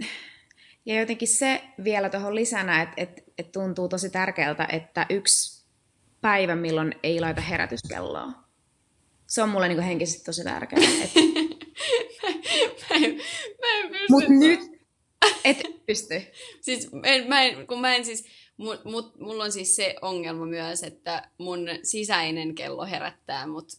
ja 0.85 0.99
jotenkin 0.99 1.27
se 1.27 1.63
vielä 1.83 2.09
tuohon 2.09 2.35
lisänä, 2.35 2.81
että 2.81 2.93
et, 2.97 3.23
et 3.37 3.51
tuntuu 3.51 3.89
tosi 3.89 4.09
tärkeältä, 4.09 4.67
että 4.71 5.05
yksi 5.09 5.65
päivä, 6.21 6.55
milloin 6.55 6.95
ei 7.03 7.19
laita 7.19 7.41
herätyskelloa. 7.41 8.31
Se 9.27 9.41
on 9.41 9.49
mulle 9.49 9.67
niinku 9.67 9.83
henkisesti 9.83 10.23
tosi 10.23 10.43
tärkeää. 10.43 10.81
Et... 11.03 11.11
mä, 12.89 12.95
en, 12.95 13.15
mä 13.61 13.79
en 13.83 13.89
pysty. 13.89 14.05
Mut 14.09 14.29
nyt 14.29 14.59
et 15.43 15.85
pysty. 15.85 16.21
siis 16.61 16.89
en, 17.03 17.27
mä 17.27 17.41
en, 17.41 17.67
kun 17.67 17.81
mä 17.81 17.95
en 17.95 18.05
siis, 18.05 18.25
mut, 18.57 18.85
mut, 18.85 19.19
mulla 19.19 19.43
on 19.43 19.51
siis 19.51 19.75
se 19.75 19.95
ongelma 20.01 20.45
myös, 20.45 20.83
että 20.83 21.29
mun 21.37 21.59
sisäinen 21.83 22.55
kello 22.55 22.85
herättää, 22.85 23.47
mut 23.47 23.69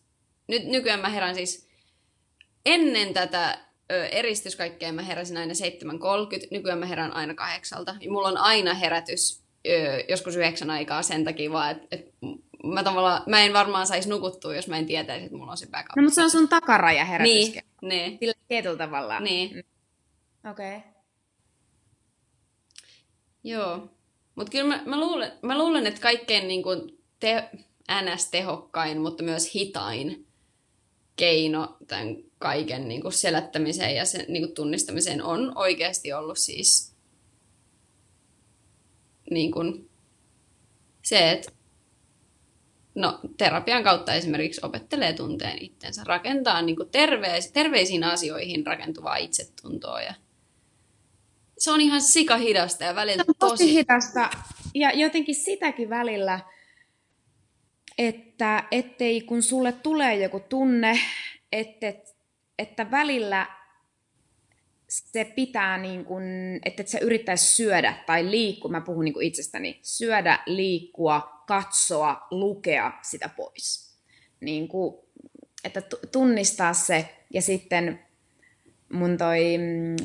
nyt 0.48 0.64
nykyään 0.64 1.00
mä 1.00 1.08
herään 1.08 1.34
siis 1.34 1.68
ennen 2.66 3.14
tätä 3.14 3.63
ö, 3.92 4.06
eristys 4.06 4.56
kaikkeen 4.56 4.94
mä 4.94 5.02
heräsin 5.02 5.36
aina 5.36 5.52
7.30, 5.52 6.48
nykyään 6.50 6.78
mä 6.78 6.86
herään 6.86 7.12
aina 7.12 7.34
kahdeksalta. 7.34 7.96
Ja 8.00 8.10
mulla 8.10 8.28
on 8.28 8.38
aina 8.38 8.74
herätys 8.74 9.42
ö, 9.68 10.04
joskus 10.08 10.36
yhdeksän 10.36 10.70
aikaa 10.70 11.02
sen 11.02 11.24
takia 11.24 11.50
vaan, 11.50 11.70
että 11.70 11.86
et 11.90 12.14
mä, 12.64 12.82
tavallaan, 12.82 13.22
mä 13.26 13.40
en 13.40 13.52
varmaan 13.52 13.86
saisi 13.86 14.08
nukuttua, 14.08 14.54
jos 14.54 14.68
mä 14.68 14.78
en 14.78 14.86
tietäisi, 14.86 15.24
että 15.24 15.36
mulla 15.36 15.50
on 15.50 15.56
se 15.56 15.66
backup. 15.66 15.96
No 15.96 16.02
mutta 16.02 16.14
se 16.14 16.22
on 16.22 16.30
sun 16.30 16.48
takaraja 16.48 17.04
herätys. 17.04 17.34
Niin, 17.34 17.62
niin. 17.82 18.18
Sillä 18.20 18.34
tietyllä 18.48 18.76
tavalla. 18.76 19.20
Niin. 19.20 19.56
Mm. 19.56 20.50
Okei. 20.50 20.76
Okay. 20.76 20.90
Joo. 23.44 23.88
Mutta 24.34 24.50
kyllä 24.50 24.76
mä, 24.76 24.82
mä, 24.86 25.00
luulen, 25.00 25.32
mä 25.42 25.58
luulen, 25.58 25.86
että 25.86 26.00
kaikkein 26.00 26.48
niin 26.48 26.62
kuin 26.62 26.98
te, 27.20 27.50
NS-tehokkain, 27.92 28.98
mutta 28.98 29.22
myös 29.22 29.54
hitain 29.54 30.26
keino 31.16 31.76
tämän 31.86 32.16
kaiken 32.44 32.88
niin 32.88 33.02
kuin 33.02 33.12
selättämiseen 33.12 33.96
ja 33.96 34.04
sen 34.04 34.24
niin 34.28 34.42
kuin 34.42 34.54
tunnistamiseen 34.54 35.22
on 35.22 35.52
oikeasti 35.54 36.12
ollut 36.12 36.38
siis 36.38 36.94
niin 39.30 39.52
kuin 39.52 39.90
se, 41.02 41.30
että 41.30 41.52
no, 42.94 43.20
terapian 43.36 43.84
kautta 43.84 44.14
esimerkiksi 44.14 44.60
opettelee 44.64 45.12
tunteen 45.12 45.64
itsensä, 45.64 46.02
rakentaa 46.04 46.62
niin 46.62 46.76
kuin 46.76 46.88
terveis, 46.88 47.52
terveisiin 47.52 48.04
asioihin 48.04 48.66
rakentuvaa 48.66 49.16
itsetuntoa 49.16 50.02
ja 50.02 50.14
se 51.58 51.70
on 51.70 51.80
ihan 51.80 52.00
sika 52.00 52.36
hidasta 52.36 52.84
ja 52.84 52.94
välillä 52.94 53.24
tosi, 53.24 53.38
tosi... 53.38 53.74
hidasta. 53.74 54.30
Ja 54.74 54.92
jotenkin 54.92 55.34
sitäkin 55.34 55.90
välillä, 55.90 56.40
että 57.98 58.64
ettei 58.70 59.20
kun 59.20 59.42
sulle 59.42 59.72
tulee 59.72 60.22
joku 60.22 60.40
tunne, 60.40 60.98
että, 61.52 62.13
että 62.58 62.90
välillä 62.90 63.46
se 64.88 65.24
pitää, 65.24 65.78
niin 65.78 66.04
kuin, 66.04 66.24
että 66.64 66.82
et 66.82 66.88
sä 66.88 66.98
yrittäisi 66.98 67.54
syödä 67.54 67.94
tai 68.06 68.30
liikkua, 68.30 68.70
mä 68.70 68.80
puhun 68.80 69.04
niin 69.04 69.22
itsestäni, 69.22 69.80
syödä, 69.82 70.38
liikkua, 70.46 71.44
katsoa, 71.46 72.26
lukea 72.30 72.92
sitä 73.02 73.28
pois. 73.28 73.96
Niin 74.40 74.68
kuin, 74.68 74.94
että 75.64 75.82
tunnistaa 76.12 76.72
se 76.72 77.16
ja 77.34 77.42
sitten 77.42 78.00
mun 78.92 79.18
toi, 79.18 79.42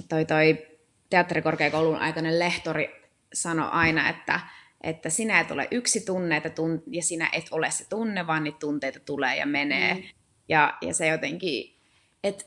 toi, 0.09 0.25
toi 0.25 0.67
teatterikorkeakoulun 1.09 1.95
aikainen 1.95 2.39
lehtori 2.39 2.89
sanoi 3.33 3.69
aina, 3.71 4.09
että, 4.09 4.39
että 4.81 5.09
sinä 5.09 5.39
et 5.39 5.51
ole 5.51 5.67
yksi 5.71 6.05
tunne 6.05 6.37
että 6.37 6.49
tun, 6.49 6.83
ja 6.87 7.03
sinä 7.03 7.29
et 7.33 7.45
ole 7.51 7.71
se 7.71 7.89
tunne, 7.89 8.27
vaan 8.27 8.43
niitä 8.43 8.59
tunteita 8.59 8.99
tulee 8.99 9.37
ja 9.37 9.45
menee. 9.45 9.93
Mm. 9.93 10.03
Ja, 10.49 10.77
ja 10.81 10.93
se 10.93 11.07
jotenkin, 11.07 11.78
että 12.23 12.45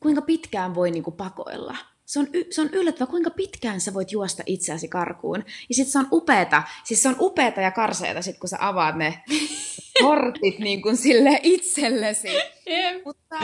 kuinka 0.00 0.22
pitkään 0.22 0.74
voi 0.74 0.90
niinku 0.90 1.10
pakoilla. 1.10 1.76
Se 2.06 2.18
on, 2.18 2.26
se 2.50 2.60
on 2.60 2.70
yllättävää, 2.72 3.10
kuinka 3.10 3.30
pitkään 3.30 3.80
sä 3.80 3.94
voit 3.94 4.12
juosta 4.12 4.42
itseäsi 4.46 4.88
karkuun. 4.88 5.44
Ja 5.68 5.74
sitten 5.74 5.92
se 5.92 5.98
on 5.98 6.08
upeeta, 6.12 6.62
siis 6.84 7.02
se 7.02 7.08
on 7.08 7.16
upeeta 7.20 7.60
ja 7.60 7.70
karseeta 7.70 8.22
sit 8.22 8.38
kun 8.38 8.48
sä 8.48 8.56
avaat 8.60 8.96
ne 8.96 9.22
kortit 10.02 10.58
niin 10.58 10.82
kuin 10.82 10.96
sille 10.96 11.40
itsellesi. 11.42 12.28
Jep. 12.66 13.04
Mutta, 13.04 13.40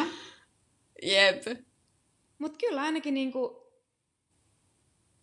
Jep. 1.03 1.43
mutta 2.39 2.59
kyllä 2.59 2.83
ainakin 2.83 3.15
niin 3.15 3.33
kuin, 3.33 3.57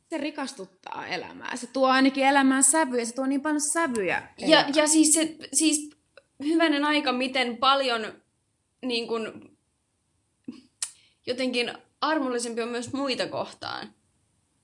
se 0.09 0.17
rikastuttaa 0.17 1.07
elämää. 1.07 1.55
Se 1.55 1.67
tuo 1.67 1.87
ainakin 1.87 2.25
elämään 2.25 2.63
sävyjä, 2.63 3.05
se 3.05 3.15
tuo 3.15 3.25
niin 3.25 3.41
paljon 3.41 3.61
sävyjä. 3.61 4.27
Ja, 4.37 4.65
ja 4.75 4.87
siis, 4.87 5.13
se, 5.13 5.35
siis 5.53 5.89
hyvänen 6.43 6.85
aika, 6.85 7.11
miten 7.11 7.57
paljon 7.57 8.13
niin 8.85 9.07
kun, 9.07 9.53
jotenkin 11.26 11.74
armollisempi 12.01 12.61
on 12.61 12.69
myös 12.69 12.93
muita 12.93 13.28
kohtaan, 13.28 13.93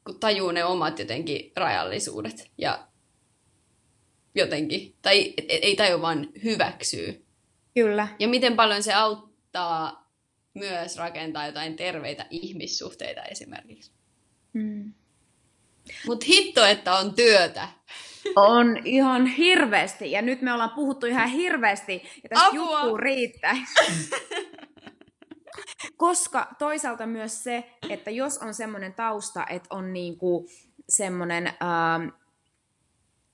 kun 0.05 0.19
tajuu 0.19 0.51
ne 0.51 0.65
omat 0.65 0.99
jotenkin 0.99 1.51
rajallisuudet 1.55 2.51
ja 2.57 2.87
jotenkin, 4.35 4.95
tai 5.01 5.33
ei 5.47 5.75
taju 5.75 6.01
vaan 6.01 6.27
hyväksyy. 6.43 7.25
Kyllä. 7.73 8.07
Ja 8.19 8.27
miten 8.27 8.55
paljon 8.55 8.83
se 8.83 8.93
auttaa 8.93 10.09
myös 10.53 10.97
rakentaa 10.97 11.45
jotain 11.45 11.75
terveitä 11.75 12.25
ihmissuhteita 12.29 13.21
esimerkiksi. 13.21 13.91
Mm. 14.53 14.93
Mutta 16.05 16.25
hitto, 16.29 16.65
että 16.65 16.95
on 16.95 17.15
työtä. 17.15 17.67
On 18.35 18.77
ihan 18.85 19.25
hirveästi. 19.25 20.11
Ja 20.11 20.21
nyt 20.21 20.41
me 20.41 20.53
ollaan 20.53 20.69
puhuttu 20.75 21.05
ihan 21.05 21.29
hirveästi. 21.29 21.93
Ja 22.23 22.29
tästä 22.29 22.47
Apua! 22.47 22.79
juttuu 22.79 22.97
riittää. 22.97 23.55
Koska 25.97 26.47
toisaalta 26.59 27.05
myös 27.05 27.43
se, 27.43 27.69
että 27.89 28.11
jos 28.11 28.37
on 28.37 28.53
semmoinen 28.53 28.93
tausta, 28.93 29.45
että 29.49 29.75
on 29.75 29.93
niinku 29.93 30.49
semmoinen... 30.89 31.47
Ähm, 31.47 32.09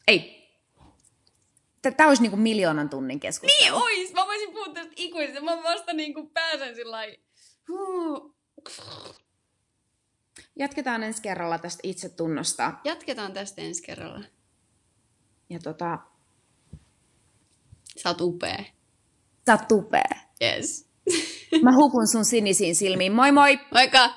ei. 0.08 0.46
Tämä 1.98 2.10
olisi 2.10 2.22
niinku 2.22 2.38
miljoonan 2.38 2.90
tunnin 2.90 3.20
keskustelu. 3.20 3.80
Niin 3.80 3.84
ois! 3.84 4.14
Mä 4.14 4.26
voisin 4.26 4.52
puhua 4.52 4.74
tästä 4.74 4.94
ikuisesti. 4.96 5.42
Mä 5.42 5.64
vasta 5.64 5.94
niinku 5.94 6.28
pääsen 6.34 6.76
sillä. 6.76 6.98
Jatketaan 10.56 11.04
ensi 11.04 11.22
kerralla 11.22 11.58
tästä 11.58 11.80
itsetunnosta. 11.84 12.74
Jatketaan 12.84 13.34
tästä 13.34 13.62
ensi 13.62 13.84
kerralla. 13.84 14.24
Ja 15.50 15.60
tota, 15.60 16.00
Sä 17.98 18.10
oot 18.10 18.22
upea. 18.22 18.64
sä 19.46 19.54
oot 19.54 19.72
upea. 19.72 20.10
Yes. 20.42 20.90
Mä 21.62 21.76
hukun 21.76 22.08
sun 22.08 22.26
sinisiin 22.26 22.76
silmiin. 22.76 23.14
Moi 23.14 23.32
moi! 23.32 23.60
Moikka! 23.74 24.10